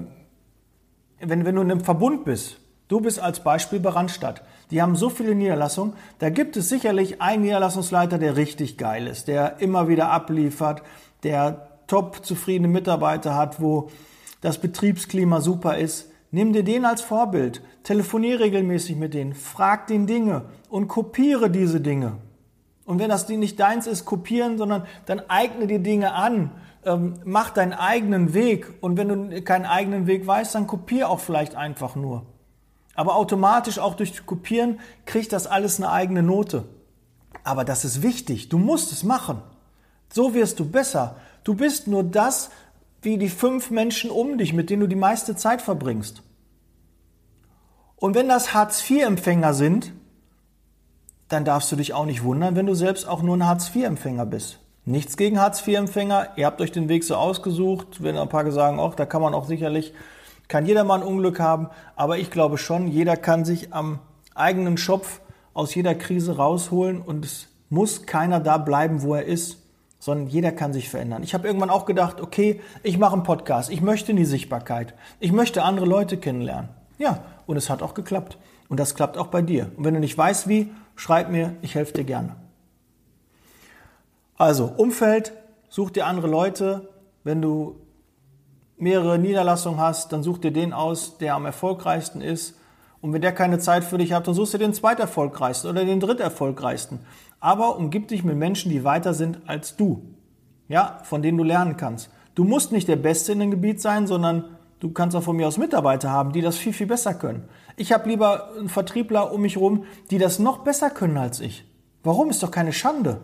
wenn, 1.21 1.45
wenn 1.45 1.55
du 1.55 1.63
in 1.63 1.71
einem 1.71 1.81
Verbund 1.81 2.25
bist, 2.25 2.59
du 2.89 3.01
bist 3.01 3.21
als 3.21 3.41
Beispiel 3.41 3.81
bei 3.81 3.91
Randstadt, 3.91 4.43
die 4.71 4.81
haben 4.81 4.97
so 4.97 5.11
viele 5.11 5.35
Niederlassungen, 5.35 5.95
da 6.19 6.31
gibt 6.31 6.57
es 6.57 6.69
sicherlich 6.69 7.21
einen 7.21 7.43
Niederlassungsleiter, 7.43 8.19
der 8.19 8.37
richtig 8.37 8.79
geil 8.79 9.07
ist, 9.07 9.29
der 9.29 9.61
immer 9.61 9.89
wieder 9.89 10.11
abliefert, 10.11 10.83
der 11.23 11.69
top 11.87 12.25
zufriedene 12.25 12.69
Mitarbeiter 12.69 13.35
hat, 13.35 13.61
wo 13.61 13.91
das 14.41 14.59
Betriebsklima 14.59 15.41
super 15.41 15.77
ist. 15.77 16.11
Nimm 16.31 16.53
dir 16.53 16.63
den 16.63 16.85
als 16.85 17.03
Vorbild, 17.03 17.61
telefoniere 17.83 18.45
regelmäßig 18.45 18.97
mit 18.97 19.15
denen, 19.15 19.35
frag 19.35 19.89
den 19.89 20.07
Dinge 20.07 20.45
und 20.69 20.87
kopiere 20.87 21.51
diese 21.51 21.81
Dinge. 21.81 22.19
Und 22.85 23.01
wenn 23.01 23.09
das 23.09 23.29
nicht 23.29 23.59
deins 23.59 23.87
ist, 23.87 24.05
kopieren, 24.05 24.57
sondern 24.57 24.87
dann 25.07 25.23
eigne 25.29 25.67
dir 25.67 25.81
Dinge 25.81 26.13
an, 26.13 26.53
ähm, 26.85 27.21
mach 27.25 27.51
deinen 27.51 27.73
eigenen 27.73 28.35
Weg. 28.35 28.73
Und 28.81 28.97
wenn 28.97 29.09
du 29.09 29.43
keinen 29.43 29.67
eigenen 29.67 30.07
Weg 30.07 30.27
weißt, 30.27 30.55
dann 30.55 30.67
kopier 30.67 31.09
auch 31.09 31.21
vielleicht 31.21 31.55
einfach 31.55 31.97
nur. 31.97 32.27
Aber 32.95 33.17
automatisch 33.17 33.79
auch 33.79 33.95
durch 33.95 34.27
Kopieren 34.27 34.81
kriegt 35.07 35.33
das 35.33 35.47
alles 35.47 35.79
eine 35.79 35.91
eigene 35.91 36.23
Note. 36.23 36.65
Aber 37.45 37.65
das 37.65 37.85
ist 37.85 38.03
wichtig. 38.03 38.49
Du 38.49 38.59
musst 38.59 38.93
es 38.93 39.05
machen. 39.05 39.43
So 40.13 40.35
wirst 40.35 40.59
du 40.61 40.69
besser. 40.69 41.17
Du 41.45 41.55
bist 41.55 41.87
nur 41.87 42.05
das, 42.05 42.51
wie 43.03 43.17
die 43.17 43.29
fünf 43.29 43.71
Menschen 43.71 44.11
um 44.11 44.39
dich, 44.39 44.53
mit 44.53 44.71
denen 44.71 44.81
du 44.81 44.89
die 44.89 44.97
meiste 44.97 45.37
Zeit 45.37 45.63
verbringst. 45.63 46.23
Und 47.97 48.15
wenn 48.15 48.29
das 48.29 48.55
Hartz-IV-Empfänger 48.55 49.55
sind, 49.55 49.93
dann 51.29 51.45
darfst 51.45 51.71
du 51.71 51.77
dich 51.77 51.95
auch 51.95 52.07
nicht 52.07 52.25
wundern, 52.25 52.57
wenn 52.57 52.67
du 52.67 52.75
selbst 52.75 53.07
auch 53.07 53.23
nur 53.23 53.37
ein 53.37 53.47
Hartz-IV-Empfänger 53.47 54.27
bist. 54.27 54.60
Nichts 54.85 55.17
gegen 55.17 55.41
Hartz-IV-Empfänger. 55.41 56.29
Ihr 56.37 56.47
habt 56.47 56.61
euch 56.61 56.73
den 56.73 56.89
Weg 56.89 57.05
so 57.05 57.15
ausgesucht. 57.17 58.03
Wenn 58.03 58.17
ein 58.17 58.29
paar 58.29 58.51
sagen, 58.51 58.81
auch, 58.81 58.95
da 58.95 59.07
kann 59.07 59.23
man 59.23 59.35
auch 59.35 59.47
sicherlich, 59.47 59.93
kann 60.49 60.67
jeder 60.67 60.85
mal 60.85 61.01
ein 61.01 61.07
Unglück 61.07 61.39
haben. 61.39 61.69
Aber 61.97 62.19
ich 62.19 62.31
glaube 62.31 62.59
schon, 62.59 62.89
jeder 62.89 63.17
kann 63.17 63.45
sich 63.45 63.73
am 63.73 64.01
eigenen 64.35 64.79
Schopf 64.79 65.21
aus 65.55 65.75
jeder 65.75 65.95
Krise 65.95 66.37
rausholen 66.37 67.01
und 67.01 67.25
es 67.25 67.49
muss 67.69 68.07
keiner 68.07 68.41
da 68.41 68.59
bleiben, 68.59 69.03
wo 69.03 69.15
er 69.15 69.25
ist 69.25 69.61
sondern 70.01 70.29
jeder 70.29 70.51
kann 70.51 70.73
sich 70.73 70.89
verändern. 70.89 71.23
Ich 71.23 71.35
habe 71.35 71.47
irgendwann 71.47 71.71
auch 71.71 71.85
gedacht, 71.85 72.21
okay, 72.21 72.61
ich 72.83 72.99
mache 72.99 73.13
einen 73.13 73.23
Podcast, 73.23 73.71
ich 73.71 73.83
möchte 73.83 74.11
in 74.11 74.17
die 74.17 74.25
Sichtbarkeit, 74.25 74.95
ich 75.21 75.31
möchte 75.31 75.63
andere 75.63 75.87
Leute 75.87 76.17
kennenlernen. 76.17 76.71
Ja, 76.99 77.23
und 77.47 77.57
es 77.57 77.71
hat 77.71 77.83
auch 77.83 77.95
geklappt. 77.95 78.39
Und 78.69 78.81
das 78.81 78.95
klappt 78.95 79.19
auch 79.19 79.29
bei 79.29 79.43
dir. 79.43 79.71
Und 79.77 79.85
wenn 79.85 79.95
du 79.95 80.01
nicht 80.01 80.17
weißt 80.17 80.49
wie, 80.49 80.71
schreib 80.97 81.31
mir, 81.31 81.57
ich 81.61 81.75
helfe 81.75 81.93
dir 81.93 82.05
gerne. 82.05 82.37
Also, 84.41 84.73
Umfeld, 84.75 85.33
such 85.69 85.91
dir 85.91 86.07
andere 86.07 86.27
Leute. 86.27 86.89
Wenn 87.25 87.43
du 87.43 87.77
mehrere 88.79 89.19
Niederlassungen 89.19 89.79
hast, 89.79 90.13
dann 90.13 90.23
such 90.23 90.39
dir 90.39 90.51
den 90.51 90.73
aus, 90.73 91.19
der 91.19 91.35
am 91.35 91.45
erfolgreichsten 91.45 92.23
ist. 92.23 92.57
Und 93.03 93.13
wenn 93.13 93.21
der 93.21 93.33
keine 93.33 93.59
Zeit 93.59 93.85
für 93.85 93.99
dich 93.99 94.15
hat, 94.15 94.27
dann 94.27 94.35
suchst 94.35 94.55
du 94.55 94.59
den 94.59 94.73
zweiterfolgreichsten 94.73 95.69
oder 95.69 95.85
den 95.85 96.01
dritterfolgreichsten 96.01 97.01
aber 97.41 97.77
umgib 97.77 98.09
dich 98.09 98.23
mit 98.23 98.37
Menschen, 98.37 98.71
die 98.71 98.85
weiter 98.85 99.15
sind 99.15 99.41
als 99.47 99.77
du. 99.77 100.03
Ja, 100.69 101.01
von 101.05 101.23
denen 101.23 101.39
du 101.39 101.45
lernen 101.45 101.77
kannst. 101.77 102.11
Du 102.35 102.45
musst 102.45 102.71
nicht 102.71 102.87
der 102.87 102.97
Beste 102.97 103.33
in 103.33 103.41
dem 103.41 103.51
Gebiet 103.51 103.81
sein, 103.81 104.07
sondern 104.07 104.45
du 104.79 104.91
kannst 104.91 105.17
auch 105.17 105.23
von 105.23 105.37
mir 105.37 105.49
aus 105.49 105.59
Mitarbeiter 105.59 106.11
haben, 106.11 106.33
die 106.33 106.43
das 106.43 106.57
viel, 106.57 106.73
viel 106.73 106.87
besser 106.87 107.15
können. 107.15 107.49
Ich 107.77 107.93
habe 107.93 108.09
lieber 108.09 108.51
einen 108.57 108.69
Vertriebler 108.69 109.33
um 109.33 109.41
mich 109.41 109.57
herum, 109.57 109.85
die 110.11 110.19
das 110.19 110.39
noch 110.39 110.59
besser 110.59 110.91
können 110.91 111.17
als 111.17 111.41
ich. 111.41 111.65
Warum? 112.05 112.31
Ist 112.31 112.43
doch 112.43 112.51
keine 112.51 112.73
Schande. 112.73 113.21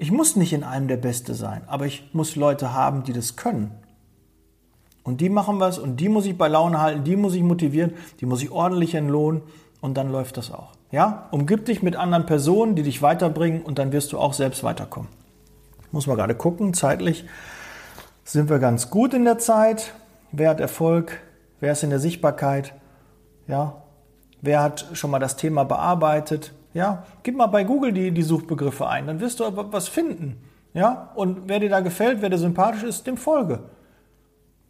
Ich 0.00 0.10
muss 0.10 0.34
nicht 0.34 0.54
in 0.54 0.64
allem 0.64 0.88
der 0.88 0.96
Beste 0.96 1.34
sein, 1.34 1.60
aber 1.66 1.84
ich 1.84 2.08
muss 2.14 2.34
Leute 2.34 2.72
haben, 2.72 3.04
die 3.04 3.12
das 3.12 3.36
können. 3.36 3.70
Und 5.02 5.20
die 5.20 5.28
machen 5.28 5.60
was 5.60 5.78
und 5.78 5.98
die 5.98 6.08
muss 6.08 6.24
ich 6.24 6.38
bei 6.38 6.48
Laune 6.48 6.80
halten, 6.80 7.04
die 7.04 7.16
muss 7.16 7.34
ich 7.34 7.42
motivieren, 7.42 7.92
die 8.18 8.24
muss 8.24 8.42
ich 8.42 8.50
ordentlich 8.50 8.94
entlohnen 8.94 9.42
und 9.82 9.98
dann 9.98 10.10
läuft 10.10 10.38
das 10.38 10.50
auch. 10.52 10.72
Ja, 10.90 11.28
umgib 11.32 11.66
dich 11.66 11.82
mit 11.82 11.96
anderen 11.96 12.24
Personen, 12.24 12.76
die 12.76 12.82
dich 12.82 13.02
weiterbringen 13.02 13.60
und 13.60 13.78
dann 13.78 13.92
wirst 13.92 14.14
du 14.14 14.18
auch 14.18 14.32
selbst 14.32 14.64
weiterkommen. 14.64 15.10
Muss 15.92 16.06
man 16.06 16.16
gerade 16.16 16.34
gucken, 16.34 16.72
zeitlich 16.72 17.26
sind 18.24 18.48
wir 18.48 18.58
ganz 18.58 18.88
gut 18.88 19.12
in 19.12 19.26
der 19.26 19.36
Zeit. 19.36 19.92
Wer 20.32 20.48
hat 20.48 20.60
Erfolg? 20.60 21.20
Wer 21.60 21.72
ist 21.72 21.82
in 21.82 21.90
der 21.90 22.00
Sichtbarkeit? 22.00 22.72
Ja, 23.46 23.82
wer 24.40 24.62
hat 24.62 24.88
schon 24.94 25.10
mal 25.10 25.18
das 25.18 25.36
Thema 25.36 25.64
bearbeitet? 25.64 26.54
Ja, 26.72 27.04
gib 27.22 27.36
mal 27.36 27.46
bei 27.46 27.64
Google 27.64 27.92
die, 27.92 28.12
die 28.12 28.22
Suchbegriffe 28.22 28.88
ein, 28.88 29.06
dann 29.06 29.20
wirst 29.20 29.40
du 29.40 29.44
aber 29.44 29.72
was 29.72 29.88
finden. 29.88 30.40
Ja, 30.72 31.10
und 31.16 31.48
wer 31.48 31.58
dir 31.58 31.68
da 31.68 31.80
gefällt, 31.80 32.22
wer 32.22 32.30
dir 32.30 32.38
sympathisch 32.38 32.84
ist, 32.84 33.06
dem 33.06 33.16
folge. 33.16 33.64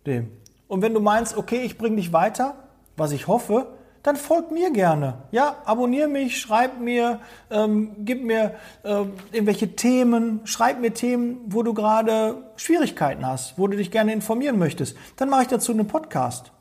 Dem. 0.06 0.30
Und 0.66 0.82
wenn 0.82 0.94
du 0.94 1.00
meinst, 1.00 1.36
okay, 1.36 1.60
ich 1.62 1.76
bringe 1.76 1.96
dich 1.96 2.12
weiter, 2.12 2.54
was 2.96 3.12
ich 3.12 3.26
hoffe, 3.26 3.66
dann 4.02 4.16
folg 4.16 4.50
mir 4.50 4.70
gerne. 4.70 5.14
Ja, 5.30 5.56
abonniere 5.64 6.08
mich, 6.08 6.40
schreib 6.40 6.80
mir, 6.80 7.20
ähm, 7.50 7.96
gib 7.98 8.24
mir 8.24 8.54
äh, 8.82 9.04
irgendwelche 9.32 9.76
Themen, 9.76 10.40
schreib 10.44 10.80
mir 10.80 10.94
Themen, 10.94 11.40
wo 11.46 11.62
du 11.62 11.74
gerade 11.74 12.44
Schwierigkeiten 12.56 13.26
hast, 13.26 13.58
wo 13.58 13.66
du 13.66 13.76
dich 13.76 13.90
gerne 13.90 14.12
informieren 14.12 14.58
möchtest. 14.58 14.96
Dann 15.16 15.28
mache 15.28 15.42
ich 15.42 15.48
dazu 15.48 15.72
einen 15.72 15.86
Podcast. 15.86 16.52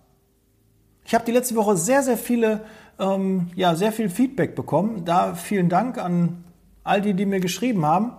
Ich 1.10 1.16
habe 1.16 1.26
die 1.26 1.32
letzte 1.32 1.56
Woche 1.56 1.76
sehr, 1.76 2.04
sehr 2.04 2.20
viele, 2.20 2.62
ähm, 3.00 3.48
ja, 3.56 3.74
sehr 3.74 3.92
viel 3.92 4.12
Feedback 4.12 4.54
bekommen. 4.54 5.06
Da 5.06 5.34
vielen 5.34 5.68
Dank 5.68 5.98
an 5.98 6.44
all 6.84 7.02
die, 7.02 7.16
die 7.16 7.26
mir 7.26 7.40
geschrieben 7.40 7.84
haben. 7.84 8.12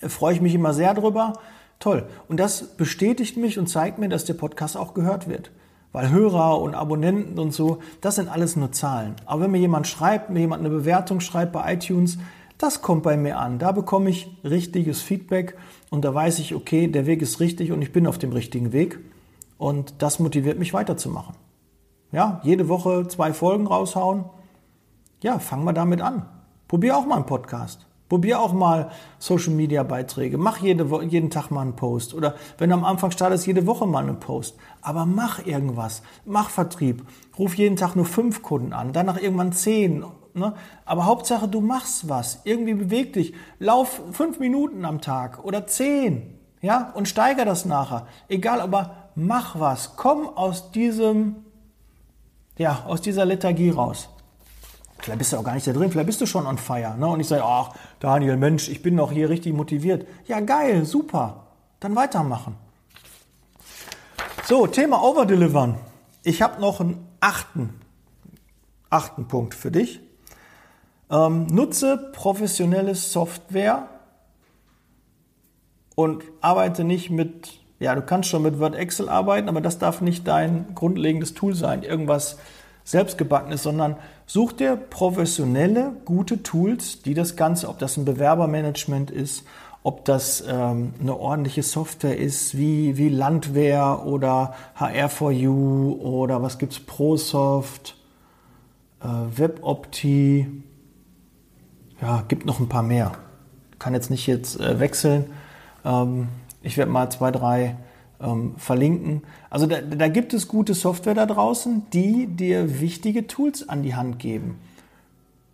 Da 0.00 0.08
freue 0.08 0.32
ich 0.32 0.40
mich 0.40 0.54
immer 0.54 0.72
sehr 0.74 0.94
drüber. 0.94 1.32
Toll. 1.80 2.06
Und 2.28 2.38
das 2.38 2.76
bestätigt 2.76 3.36
mich 3.36 3.58
und 3.58 3.66
zeigt 3.66 3.98
mir, 3.98 4.08
dass 4.08 4.24
der 4.26 4.34
Podcast 4.34 4.76
auch 4.76 4.94
gehört 4.94 5.28
wird. 5.28 5.50
Weil 5.90 6.10
Hörer 6.10 6.60
und 6.60 6.76
Abonnenten 6.76 7.36
und 7.40 7.52
so, 7.52 7.78
das 8.00 8.14
sind 8.14 8.28
alles 8.28 8.54
nur 8.54 8.70
Zahlen. 8.70 9.16
Aber 9.26 9.40
wenn 9.42 9.50
mir 9.50 9.58
jemand 9.58 9.88
schreibt, 9.88 10.30
mir 10.30 10.38
jemand 10.38 10.60
eine 10.60 10.70
Bewertung 10.70 11.18
schreibt 11.18 11.50
bei 11.50 11.74
iTunes, 11.74 12.18
das 12.58 12.80
kommt 12.80 13.02
bei 13.02 13.16
mir 13.16 13.40
an. 13.40 13.58
Da 13.58 13.72
bekomme 13.72 14.08
ich 14.10 14.30
richtiges 14.44 15.02
Feedback 15.02 15.56
und 15.90 16.04
da 16.04 16.14
weiß 16.14 16.38
ich, 16.38 16.54
okay, 16.54 16.86
der 16.86 17.06
Weg 17.06 17.22
ist 17.22 17.40
richtig 17.40 17.72
und 17.72 17.82
ich 17.82 17.90
bin 17.90 18.06
auf 18.06 18.18
dem 18.18 18.30
richtigen 18.30 18.72
Weg. 18.72 19.00
Und 19.58 19.94
das 19.98 20.20
motiviert 20.20 20.60
mich 20.60 20.72
weiterzumachen. 20.72 21.34
Ja, 22.14 22.40
jede 22.44 22.68
Woche 22.68 23.08
zwei 23.08 23.32
Folgen 23.32 23.66
raushauen. 23.66 24.24
Ja, 25.20 25.40
fangen 25.40 25.64
wir 25.64 25.72
damit 25.72 26.00
an. 26.00 26.26
Probier 26.68 26.96
auch 26.96 27.06
mal 27.06 27.16
einen 27.16 27.26
Podcast. 27.26 27.86
Probier 28.08 28.38
auch 28.38 28.52
mal 28.52 28.92
Social 29.18 29.52
Media 29.52 29.82
Beiträge. 29.82 30.38
Mach 30.38 30.58
jede, 30.58 30.84
jeden 31.06 31.30
Tag 31.30 31.50
mal 31.50 31.62
einen 31.62 31.74
Post. 31.74 32.14
Oder 32.14 32.36
wenn 32.56 32.70
du 32.70 32.76
am 32.76 32.84
Anfang 32.84 33.10
startest, 33.10 33.48
jede 33.48 33.66
Woche 33.66 33.84
mal 33.86 34.04
einen 34.04 34.20
Post. 34.20 34.56
Aber 34.80 35.06
mach 35.06 35.44
irgendwas. 35.44 36.02
Mach 36.24 36.50
Vertrieb. 36.50 37.04
Ruf 37.36 37.54
jeden 37.54 37.74
Tag 37.74 37.96
nur 37.96 38.04
fünf 38.04 38.42
Kunden 38.42 38.72
an. 38.72 38.92
Danach 38.92 39.20
irgendwann 39.20 39.52
zehn. 39.52 40.04
Ne? 40.34 40.54
Aber 40.84 41.06
Hauptsache, 41.06 41.48
du 41.48 41.60
machst 41.60 42.08
was. 42.08 42.42
Irgendwie 42.44 42.74
beweg 42.74 43.14
dich. 43.14 43.34
Lauf 43.58 44.00
fünf 44.12 44.38
Minuten 44.38 44.84
am 44.84 45.00
Tag 45.00 45.42
oder 45.42 45.66
zehn. 45.66 46.38
Ja? 46.60 46.92
Und 46.94 47.08
steiger 47.08 47.44
das 47.44 47.64
nachher. 47.64 48.06
Egal, 48.28 48.60
aber 48.60 49.10
mach 49.16 49.58
was. 49.58 49.96
Komm 49.96 50.28
aus 50.28 50.70
diesem, 50.70 51.43
ja, 52.56 52.84
aus 52.86 53.00
dieser 53.00 53.24
Lethargie 53.24 53.70
raus. 53.70 54.08
Vielleicht 54.98 55.18
bist 55.18 55.32
du 55.32 55.36
auch 55.36 55.44
gar 55.44 55.54
nicht 55.54 55.66
da 55.66 55.72
drin, 55.72 55.90
vielleicht 55.90 56.06
bist 56.06 56.20
du 56.20 56.26
schon 56.26 56.46
on 56.46 56.56
fire. 56.56 56.96
Ne? 56.96 57.06
Und 57.06 57.20
ich 57.20 57.28
sage, 57.28 57.44
ach, 57.44 57.74
Daniel, 58.00 58.36
Mensch, 58.36 58.68
ich 58.68 58.82
bin 58.82 58.94
noch 58.94 59.12
hier 59.12 59.28
richtig 59.28 59.52
motiviert. 59.52 60.06
Ja, 60.26 60.40
geil, 60.40 60.84
super. 60.84 61.46
Dann 61.80 61.94
weitermachen. 61.94 62.56
So, 64.46 64.66
Thema 64.66 65.02
Overdelivern. 65.02 65.76
Ich 66.22 66.40
habe 66.40 66.60
noch 66.60 66.80
einen 66.80 67.06
achten, 67.20 67.80
achten 68.88 69.28
Punkt 69.28 69.54
für 69.54 69.70
dich. 69.70 70.00
Ähm, 71.10 71.46
nutze 71.48 71.98
professionelle 72.12 72.94
Software 72.94 73.88
und 75.94 76.24
arbeite 76.40 76.84
nicht 76.84 77.10
mit, 77.10 77.60
ja, 77.84 77.94
du 77.94 78.02
kannst 78.02 78.30
schon 78.30 78.42
mit 78.42 78.58
Word 78.58 78.74
Excel 78.74 79.08
arbeiten, 79.08 79.48
aber 79.48 79.60
das 79.60 79.78
darf 79.78 80.00
nicht 80.00 80.26
dein 80.26 80.74
grundlegendes 80.74 81.34
Tool 81.34 81.54
sein. 81.54 81.82
Irgendwas 81.82 82.38
selbstgebackenes, 82.82 83.62
sondern 83.62 83.96
such 84.26 84.54
dir 84.54 84.76
professionelle, 84.76 85.92
gute 86.04 86.42
Tools, 86.42 87.02
die 87.02 87.12
das 87.12 87.36
Ganze, 87.36 87.68
ob 87.68 87.78
das 87.78 87.96
ein 87.96 88.06
Bewerbermanagement 88.06 89.10
ist, 89.10 89.44
ob 89.82 90.06
das 90.06 90.42
ähm, 90.48 90.94
eine 90.98 91.14
ordentliche 91.14 91.62
Software 91.62 92.16
ist, 92.16 92.56
wie, 92.56 92.96
wie 92.96 93.10
Landwehr 93.10 94.06
oder 94.06 94.54
HR4U 94.78 96.00
oder 96.00 96.42
was 96.42 96.58
gibt's, 96.58 96.80
ProSoft, 96.80 97.96
äh, 99.02 99.06
WebOpti, 99.06 100.46
ja, 102.00 102.24
gibt 102.28 102.46
noch 102.46 102.60
ein 102.60 102.68
paar 102.68 102.82
mehr. 102.82 103.12
Kann 103.78 103.92
jetzt 103.92 104.10
nicht 104.10 104.26
jetzt 104.26 104.58
äh, 104.58 104.80
wechseln. 104.80 105.26
Ähm, 105.84 106.28
ich 106.64 106.76
werde 106.76 106.90
mal 106.90 107.10
zwei, 107.10 107.30
drei 107.30 107.76
ähm, 108.20 108.54
verlinken. 108.56 109.22
Also 109.50 109.66
da, 109.66 109.80
da 109.80 110.08
gibt 110.08 110.34
es 110.34 110.48
gute 110.48 110.74
Software 110.74 111.14
da 111.14 111.26
draußen, 111.26 111.86
die 111.92 112.26
dir 112.26 112.80
wichtige 112.80 113.26
Tools 113.26 113.68
an 113.68 113.82
die 113.82 113.94
Hand 113.94 114.18
geben. 114.18 114.58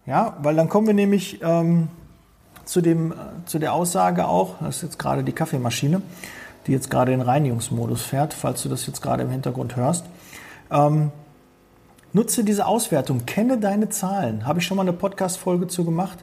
Ja, 0.06 0.36
weil 0.42 0.56
dann 0.56 0.68
kommen 0.68 0.86
wir 0.86 0.94
nämlich 0.94 1.40
ähm, 1.42 1.88
zu, 2.64 2.80
dem, 2.80 3.12
äh, 3.12 3.14
zu 3.46 3.58
der 3.58 3.74
Aussage 3.74 4.26
auch, 4.26 4.56
das 4.60 4.76
ist 4.76 4.82
jetzt 4.82 4.98
gerade 4.98 5.24
die 5.24 5.32
Kaffeemaschine, 5.32 6.00
die 6.66 6.72
jetzt 6.72 6.90
gerade 6.90 7.12
in 7.12 7.20
Reinigungsmodus 7.20 8.02
fährt, 8.02 8.32
falls 8.32 8.62
du 8.62 8.68
das 8.68 8.86
jetzt 8.86 9.02
gerade 9.02 9.22
im 9.22 9.30
Hintergrund 9.30 9.76
hörst. 9.76 10.04
Ähm, 10.70 11.10
nutze 12.12 12.44
diese 12.44 12.66
Auswertung, 12.66 13.26
kenne 13.26 13.58
deine 13.58 13.88
Zahlen. 13.88 14.46
Habe 14.46 14.60
ich 14.60 14.66
schon 14.66 14.76
mal 14.76 14.82
eine 14.82 14.92
Podcast-Folge 14.92 15.68
zu 15.68 15.84
gemacht. 15.84 16.18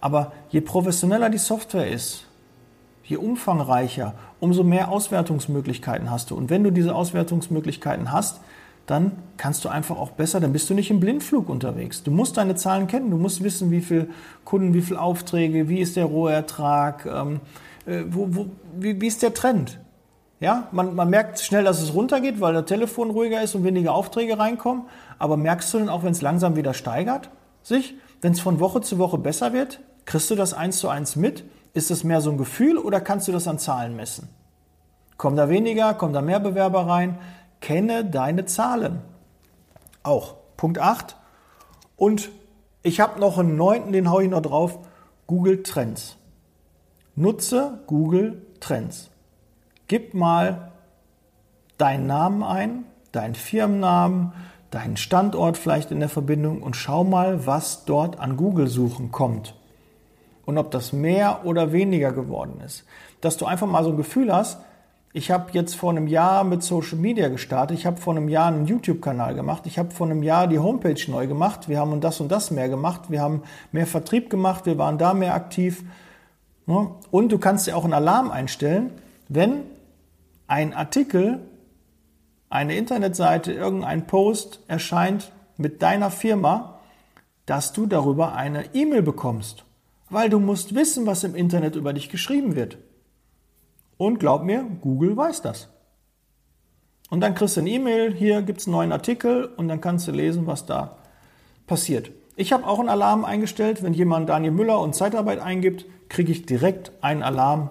Aber 0.00 0.32
je 0.50 0.60
professioneller 0.60 1.30
die 1.30 1.38
Software 1.38 1.90
ist, 1.90 2.26
je 3.04 3.16
umfangreicher, 3.16 4.14
umso 4.40 4.62
mehr 4.62 4.90
Auswertungsmöglichkeiten 4.90 6.10
hast 6.10 6.30
du. 6.30 6.36
Und 6.36 6.50
wenn 6.50 6.64
du 6.64 6.70
diese 6.70 6.94
Auswertungsmöglichkeiten 6.94 8.12
hast, 8.12 8.40
dann 8.86 9.12
kannst 9.36 9.64
du 9.64 9.68
einfach 9.68 9.96
auch 9.96 10.12
besser, 10.12 10.40
dann 10.40 10.52
bist 10.52 10.70
du 10.70 10.74
nicht 10.74 10.90
im 10.90 11.00
Blindflug 11.00 11.48
unterwegs. 11.48 12.02
Du 12.04 12.10
musst 12.10 12.36
deine 12.36 12.54
Zahlen 12.54 12.86
kennen, 12.86 13.10
du 13.10 13.16
musst 13.16 13.42
wissen, 13.42 13.70
wie 13.70 13.80
viele 13.80 14.08
Kunden, 14.44 14.74
wie 14.74 14.80
viele 14.80 15.00
Aufträge, 15.00 15.68
wie 15.68 15.80
ist 15.80 15.96
der 15.96 16.04
Rohertrag, 16.04 17.04
ähm, 17.06 17.40
äh, 17.86 18.04
wo, 18.08 18.28
wo, 18.30 18.46
wie, 18.78 19.00
wie 19.00 19.06
ist 19.06 19.22
der 19.22 19.34
Trend. 19.34 19.80
Ja, 20.38 20.68
man, 20.70 20.94
man 20.94 21.08
merkt 21.08 21.40
schnell, 21.40 21.64
dass 21.64 21.80
es 21.80 21.94
runtergeht, 21.94 22.40
weil 22.40 22.52
das 22.52 22.66
Telefon 22.66 23.10
ruhiger 23.10 23.42
ist 23.42 23.54
und 23.54 23.64
weniger 23.64 23.94
Aufträge 23.94 24.38
reinkommen. 24.38 24.84
Aber 25.18 25.36
merkst 25.36 25.72
du 25.72 25.78
denn 25.78 25.88
auch, 25.88 26.04
wenn 26.04 26.12
es 26.12 26.20
langsam 26.20 26.56
wieder 26.56 26.74
steigert, 26.74 27.30
sich, 27.62 27.94
wenn 28.20 28.32
es 28.32 28.40
von 28.40 28.60
Woche 28.60 28.82
zu 28.82 28.98
Woche 28.98 29.18
besser 29.18 29.52
wird, 29.52 29.80
kriegst 30.04 30.30
du 30.30 30.34
das 30.34 30.52
eins 30.52 30.78
zu 30.78 30.88
eins 30.88 31.16
mit? 31.16 31.44
Ist 31.76 31.90
es 31.90 32.04
mehr 32.04 32.22
so 32.22 32.30
ein 32.30 32.38
Gefühl 32.38 32.78
oder 32.78 33.02
kannst 33.02 33.28
du 33.28 33.32
das 33.32 33.46
an 33.46 33.58
Zahlen 33.58 33.96
messen? 33.96 34.30
Kommen 35.18 35.36
da 35.36 35.50
weniger, 35.50 35.92
kommen 35.92 36.14
da 36.14 36.22
mehr 36.22 36.40
Bewerber 36.40 36.86
rein? 36.86 37.18
Kenne 37.60 38.02
deine 38.02 38.46
Zahlen. 38.46 39.02
Auch. 40.02 40.36
Punkt 40.56 40.78
8. 40.78 41.16
Und 41.98 42.30
ich 42.82 42.98
habe 42.98 43.20
noch 43.20 43.36
einen 43.36 43.56
neunten, 43.56 43.92
den 43.92 44.08
haue 44.10 44.24
ich 44.24 44.30
noch 44.30 44.40
drauf. 44.40 44.78
Google 45.26 45.62
Trends. 45.62 46.16
Nutze 47.14 47.80
Google 47.86 48.40
Trends. 48.60 49.10
Gib 49.86 50.14
mal 50.14 50.72
deinen 51.76 52.06
Namen 52.06 52.42
ein, 52.42 52.84
deinen 53.12 53.34
Firmennamen, 53.34 54.32
deinen 54.70 54.96
Standort 54.96 55.58
vielleicht 55.58 55.90
in 55.90 56.00
der 56.00 56.08
Verbindung 56.08 56.62
und 56.62 56.74
schau 56.74 57.04
mal, 57.04 57.44
was 57.46 57.84
dort 57.84 58.18
an 58.18 58.38
Google-Suchen 58.38 59.12
kommt 59.12 59.55
und 60.46 60.56
ob 60.56 60.70
das 60.70 60.94
mehr 60.94 61.44
oder 61.44 61.72
weniger 61.72 62.12
geworden 62.12 62.60
ist. 62.64 62.84
Dass 63.20 63.36
du 63.36 63.44
einfach 63.44 63.66
mal 63.66 63.84
so 63.84 63.90
ein 63.90 63.96
Gefühl 63.96 64.32
hast, 64.32 64.58
ich 65.12 65.30
habe 65.30 65.50
jetzt 65.52 65.74
vor 65.74 65.90
einem 65.90 66.06
Jahr 66.06 66.44
mit 66.44 66.62
Social 66.62 66.98
Media 66.98 67.28
gestartet, 67.28 67.78
ich 67.78 67.86
habe 67.86 67.96
vor 67.96 68.14
einem 68.14 68.28
Jahr 68.28 68.46
einen 68.46 68.66
YouTube-Kanal 68.66 69.34
gemacht, 69.34 69.62
ich 69.66 69.78
habe 69.78 69.90
vor 69.90 70.06
einem 70.06 70.22
Jahr 70.22 70.46
die 70.46 70.58
Homepage 70.58 71.00
neu 71.08 71.26
gemacht, 71.26 71.68
wir 71.68 71.80
haben 71.80 72.00
das 72.00 72.20
und 72.20 72.30
das 72.30 72.50
mehr 72.50 72.68
gemacht, 72.68 73.10
wir 73.10 73.20
haben 73.20 73.42
mehr 73.72 73.86
Vertrieb 73.86 74.30
gemacht, 74.30 74.66
wir 74.66 74.78
waren 74.78 74.98
da 74.98 75.14
mehr 75.14 75.34
aktiv. 75.34 75.84
Ne? 76.66 76.90
Und 77.10 77.32
du 77.32 77.38
kannst 77.38 77.66
dir 77.66 77.76
auch 77.76 77.84
einen 77.84 77.94
Alarm 77.94 78.30
einstellen, 78.30 78.90
wenn 79.28 79.62
ein 80.46 80.74
Artikel, 80.74 81.40
eine 82.48 82.76
Internetseite, 82.76 83.52
irgendein 83.52 84.06
Post 84.06 84.60
erscheint 84.68 85.32
mit 85.56 85.82
deiner 85.82 86.10
Firma, 86.10 86.78
dass 87.46 87.72
du 87.72 87.86
darüber 87.86 88.34
eine 88.34 88.74
E-Mail 88.74 89.02
bekommst 89.02 89.65
weil 90.10 90.30
du 90.30 90.38
musst 90.38 90.74
wissen, 90.74 91.06
was 91.06 91.24
im 91.24 91.34
Internet 91.34 91.76
über 91.76 91.92
dich 91.92 92.08
geschrieben 92.08 92.56
wird. 92.56 92.78
Und 93.96 94.18
glaub 94.18 94.44
mir, 94.44 94.64
Google 94.80 95.16
weiß 95.16 95.42
das. 95.42 95.68
Und 97.08 97.20
dann 97.20 97.34
kriegst 97.34 97.56
du 97.56 97.60
eine 97.60 97.70
E-Mail, 97.70 98.14
hier 98.14 98.42
gibt 98.42 98.60
es 98.60 98.66
einen 98.66 98.72
neuen 98.76 98.92
Artikel 98.92 99.46
und 99.56 99.68
dann 99.68 99.80
kannst 99.80 100.08
du 100.08 100.12
lesen, 100.12 100.46
was 100.46 100.66
da 100.66 100.98
passiert. 101.66 102.10
Ich 102.34 102.52
habe 102.52 102.66
auch 102.66 102.80
einen 102.80 102.88
Alarm 102.88 103.24
eingestellt, 103.24 103.82
wenn 103.82 103.94
jemand 103.94 104.28
Daniel 104.28 104.52
Müller 104.52 104.80
und 104.80 104.94
Zeitarbeit 104.94 105.38
eingibt, 105.38 105.86
kriege 106.08 106.32
ich 106.32 106.46
direkt 106.46 106.92
einen 107.00 107.22
Alarm, 107.22 107.70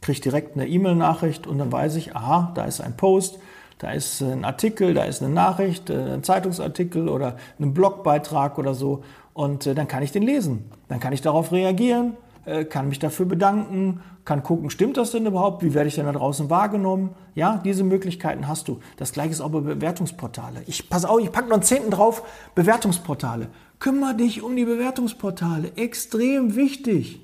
kriege 0.00 0.20
direkt 0.20 0.54
eine 0.54 0.68
E-Mail-Nachricht 0.68 1.46
und 1.46 1.58
dann 1.58 1.72
weiß 1.72 1.96
ich, 1.96 2.14
aha, 2.14 2.52
da 2.54 2.64
ist 2.64 2.80
ein 2.80 2.96
Post, 2.96 3.38
da 3.78 3.92
ist 3.92 4.20
ein 4.20 4.44
Artikel, 4.44 4.94
da 4.94 5.04
ist 5.04 5.22
eine 5.22 5.32
Nachricht, 5.32 5.90
äh, 5.90 6.14
ein 6.14 6.22
Zeitungsartikel 6.22 7.08
oder 7.08 7.36
ein 7.58 7.74
Blogbeitrag 7.74 8.58
oder 8.58 8.74
so 8.74 9.02
und 9.34 9.66
äh, 9.66 9.74
dann 9.74 9.88
kann 9.88 10.02
ich 10.02 10.12
den 10.12 10.24
lesen. 10.24 10.70
Dann 10.88 11.00
kann 11.00 11.12
ich 11.12 11.22
darauf 11.22 11.52
reagieren, 11.52 12.16
äh, 12.44 12.64
kann 12.64 12.88
mich 12.88 12.98
dafür 12.98 13.26
bedanken, 13.26 14.00
kann 14.24 14.42
gucken, 14.42 14.68
stimmt 14.68 14.96
das 14.96 15.12
denn 15.12 15.24
überhaupt? 15.26 15.62
Wie 15.62 15.74
werde 15.74 15.88
ich 15.88 15.94
denn 15.94 16.06
da 16.06 16.12
draußen 16.12 16.50
wahrgenommen? 16.50 17.14
Ja, 17.34 17.62
diese 17.64 17.84
Möglichkeiten 17.84 18.46
hast 18.48 18.68
du. 18.68 18.80
Das 18.96 19.12
gleiche 19.12 19.30
ist 19.30 19.40
auch 19.40 19.50
bei 19.50 19.60
Bewertungsportale. 19.60 20.62
Ich 20.66 20.90
pass 20.90 21.04
auf, 21.04 21.20
ich 21.20 21.32
packe 21.32 21.48
noch 21.48 21.54
einen 21.54 21.62
Zehnten 21.62 21.90
drauf, 21.90 22.22
Bewertungsportale. 22.54 23.48
Kümmer 23.78 24.12
dich 24.12 24.42
um 24.42 24.56
die 24.56 24.64
Bewertungsportale. 24.64 25.72
Extrem 25.76 26.56
wichtig. 26.56 27.20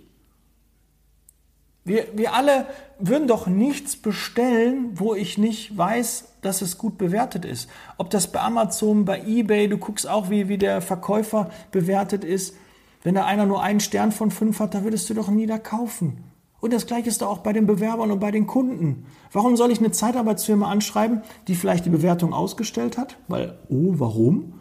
Wir, 1.84 2.06
wir 2.14 2.32
alle 2.32 2.66
würden 3.08 3.28
doch 3.28 3.46
nichts 3.46 3.96
bestellen, 3.96 4.90
wo 4.94 5.14
ich 5.14 5.38
nicht 5.38 5.76
weiß, 5.76 6.34
dass 6.42 6.62
es 6.62 6.78
gut 6.78 6.98
bewertet 6.98 7.44
ist. 7.44 7.68
Ob 7.96 8.10
das 8.10 8.30
bei 8.30 8.40
Amazon, 8.40 9.04
bei 9.04 9.22
eBay, 9.22 9.68
du 9.68 9.78
guckst 9.78 10.08
auch, 10.08 10.30
wie, 10.30 10.48
wie 10.48 10.58
der 10.58 10.80
Verkäufer 10.80 11.50
bewertet 11.70 12.24
ist. 12.24 12.56
Wenn 13.02 13.14
da 13.14 13.24
einer 13.24 13.46
nur 13.46 13.62
einen 13.62 13.80
Stern 13.80 14.12
von 14.12 14.30
fünf 14.30 14.60
hat, 14.60 14.74
da 14.74 14.84
würdest 14.84 15.08
du 15.10 15.14
doch 15.14 15.28
nie 15.28 15.46
da 15.46 15.58
kaufen. 15.58 16.24
Und 16.60 16.72
das 16.72 16.86
gleiche 16.86 17.08
ist 17.08 17.20
da 17.20 17.26
auch 17.26 17.38
bei 17.38 17.52
den 17.52 17.66
Bewerbern 17.66 18.10
und 18.10 18.20
bei 18.20 18.30
den 18.30 18.46
Kunden. 18.46 19.04
Warum 19.32 19.56
soll 19.56 19.70
ich 19.70 19.80
eine 19.80 19.90
Zeitarbeitsfirma 19.90 20.70
anschreiben, 20.70 21.20
die 21.46 21.56
vielleicht 21.56 21.84
die 21.84 21.90
Bewertung 21.90 22.32
ausgestellt 22.32 22.96
hat? 22.96 23.18
Weil, 23.28 23.58
oh, 23.68 23.92
warum? 23.98 24.54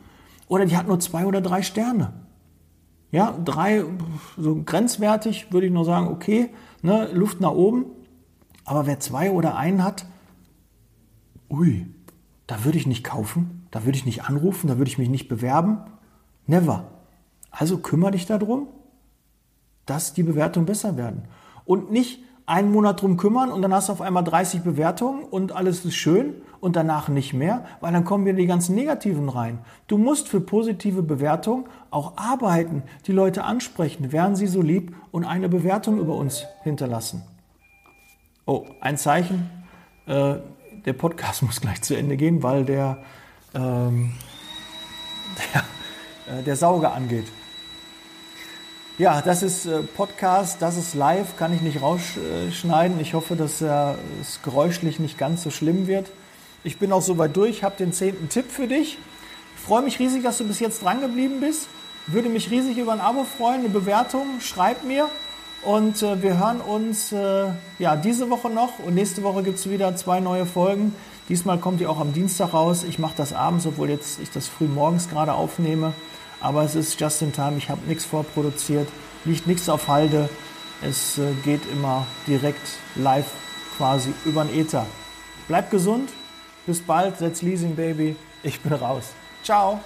Oder 0.49 0.65
die 0.65 0.75
hat 0.75 0.88
nur 0.88 0.99
zwei 0.99 1.25
oder 1.25 1.39
drei 1.39 1.62
Sterne. 1.62 2.12
Ja, 3.12 3.38
drei, 3.45 3.86
so 4.38 4.62
grenzwertig 4.65 5.53
würde 5.53 5.67
ich 5.67 5.71
nur 5.71 5.86
sagen, 5.86 6.08
okay, 6.08 6.49
ne, 6.82 7.10
Luft 7.13 7.39
nach 7.39 7.51
oben. 7.51 7.86
Aber 8.65 8.88
wer 8.88 8.99
zwei 8.99 9.32
oder 9.32 9.56
einen 9.56 9.84
hat, 9.84 10.06
ui, 11.49 11.86
da 12.47 12.63
würde 12.63 12.78
ich 12.78 12.88
nicht 12.88 13.04
kaufen, 13.04 13.67
da 13.71 13.86
würde 13.86 13.97
ich 13.97 14.06
nicht 14.06 14.23
anrufen, 14.23 14.67
da 14.67 14.78
würde 14.78 14.89
ich 14.89 14.97
mich 14.97 15.10
nicht 15.10 15.28
bewerben. 15.28 15.80
Never. 16.47 16.86
Also 17.52 17.78
kümmere 17.78 18.12
dich 18.12 18.26
darum, 18.26 18.67
dass 19.86 20.13
die 20.13 20.23
Bewertungen 20.23 20.65
besser 20.65 20.97
werden. 20.97 21.23
Und 21.65 21.91
nicht 21.91 22.19
einen 22.45 22.71
Monat 22.71 23.02
drum 23.02 23.15
kümmern 23.15 23.52
und 23.52 23.62
dann 23.62 23.73
hast 23.73 23.88
du 23.88 23.93
auf 23.93 24.02
einmal 24.02 24.23
30 24.23 24.62
Bewertungen 24.62 25.23
und 25.23 25.54
alles 25.54 25.86
ist 25.86 25.95
schön 25.95 26.36
und 26.60 26.76
danach 26.76 27.08
nicht 27.08 27.34
mehr, 27.34 27.65
weil 27.80 27.93
dann 27.93 28.04
kommen 28.04 28.26
wieder 28.26 28.38
die 28.38 28.47
ganzen 28.47 28.76
Negativen 28.76 29.30
rein. 29.30 29.60
Du 29.88 29.97
musst 29.97 30.28
für 30.28 30.41
positive 30.41 31.04
Bewertungen 31.04 31.65
auch 31.89 32.17
arbeiten, 32.17 32.84
die 33.08 33.13
Leute 33.13 33.45
ansprechen, 33.45 34.12
wären 34.12 34.36
sie 34.36 34.47
so 34.47 34.62
lieb 34.62 34.93
und 35.12 35.23
eine 35.23 35.47
Bewertung 35.47 35.99
über 35.99 36.15
uns 36.15 36.45
hinterlassen. 36.63 37.23
Oh, 38.45 38.65
ein 38.82 38.97
Zeichen. 38.97 39.49
Äh, 40.06 40.36
der 40.86 40.93
Podcast 40.93 41.41
muss 41.43 41.62
gleich 41.62 41.82
zu 41.82 41.95
Ende 41.95 42.17
gehen, 42.17 42.43
weil 42.43 42.65
der, 42.65 42.97
ähm, 43.56 44.13
der, 46.27 46.39
äh, 46.39 46.43
der 46.43 46.56
Sauger 46.58 46.93
angeht. 46.93 47.27
Ja, 48.97 49.21
das 49.21 49.43
ist 49.43 49.65
äh, 49.65 49.82
Podcast, 49.82 50.62
das 50.62 50.77
ist 50.77 50.93
live, 50.93 51.38
kann 51.38 51.53
ich 51.53 51.62
nicht 51.62 51.82
rausschneiden. 51.82 52.99
Ich 52.99 53.13
hoffe, 53.13 53.36
dass 53.36 53.62
äh, 53.62 53.93
es 54.21 54.41
geräuschlich 54.43 54.99
nicht 54.99 55.17
ganz 55.17 55.41
so 55.41 55.49
schlimm 55.49 55.88
wird. 55.88 56.12
Ich 56.65 56.79
bin 56.79 56.91
auch 56.91 57.01
soweit 57.01 57.36
durch, 57.36 57.63
habe 57.63 57.77
den 57.77 57.93
zehnten 57.93 58.27
Tipp 58.27 58.51
für 58.51 58.67
dich. 58.67 58.97
Ich 59.56 59.62
freue 59.62 59.82
mich 59.82 59.99
riesig, 59.99 60.21
dass 60.21 60.38
du 60.38 60.43
bis 60.45 60.60
jetzt 60.60 60.84
dran 60.84 60.99
geblieben 60.99 61.39
bist. 61.39 61.69
Würde 62.08 62.27
mich 62.27 62.51
riesig 62.51 62.77
über 62.77 62.91
ein 62.91 62.99
Abo 62.99 63.23
freuen, 63.23 63.62
eine 63.62 63.69
Bewertung. 63.69 64.41
Schreib 64.41 64.84
mir. 64.84 65.10
Und 65.65 66.04
äh, 66.04 66.21
wir 66.21 66.38
hören 66.38 66.60
uns 66.60 67.12
äh, 67.12 67.45
ja, 67.80 67.95
diese 67.95 68.30
Woche 68.30 68.49
noch. 68.49 68.80
Und 68.80 68.95
nächste 68.95 69.23
Woche 69.23 69.43
gibt 69.43 69.60
es 69.60 69.69
wieder 69.69 69.95
zwei 69.95 70.19
neue 70.19 70.45
Folgen. 70.45 70.93
Diesmal 71.30 71.58
kommt 71.58 71.80
die 71.80 71.88
auch 71.88 71.99
am 71.99 72.13
Dienstag 72.13 72.54
raus. 72.54 72.84
Ich 72.84 72.99
mache 72.99 73.13
das 73.15 73.32
abends, 73.32 73.65
obwohl 73.65 73.89
jetzt 73.89 74.19
ich 74.19 74.30
das 74.30 74.47
früh 74.47 74.65
morgens 74.65 75.10
gerade 75.10 75.34
aufnehme. 75.34 75.93
Aber 76.41 76.63
es 76.63 76.76
ist 76.76 76.99
just 76.99 77.21
in 77.21 77.32
time. 77.32 77.58
Ich 77.58 77.69
habe 77.69 77.80
nichts 77.88 78.04
vorproduziert, 78.04 78.89
liegt 79.23 79.47
nichts 79.47 79.69
auf 79.69 79.88
Halde. 79.88 80.30
Es 80.82 81.17
äh, 81.17 81.32
geht 81.45 81.62
immer 81.71 82.06
direkt 82.28 82.78
live 82.95 83.32
quasi 83.78 84.13
über 84.26 84.43
den 84.43 84.60
Ether. 84.60 84.86
Bleib 85.47 85.71
gesund. 85.71 86.10
Bis 86.65 86.82
bald. 86.82 87.17
Setz 87.17 87.41
Leasing 87.41 87.76
Baby. 87.76 88.17
Ich 88.43 88.60
bin 88.60 88.73
raus. 88.73 89.06
Ciao. 89.43 89.80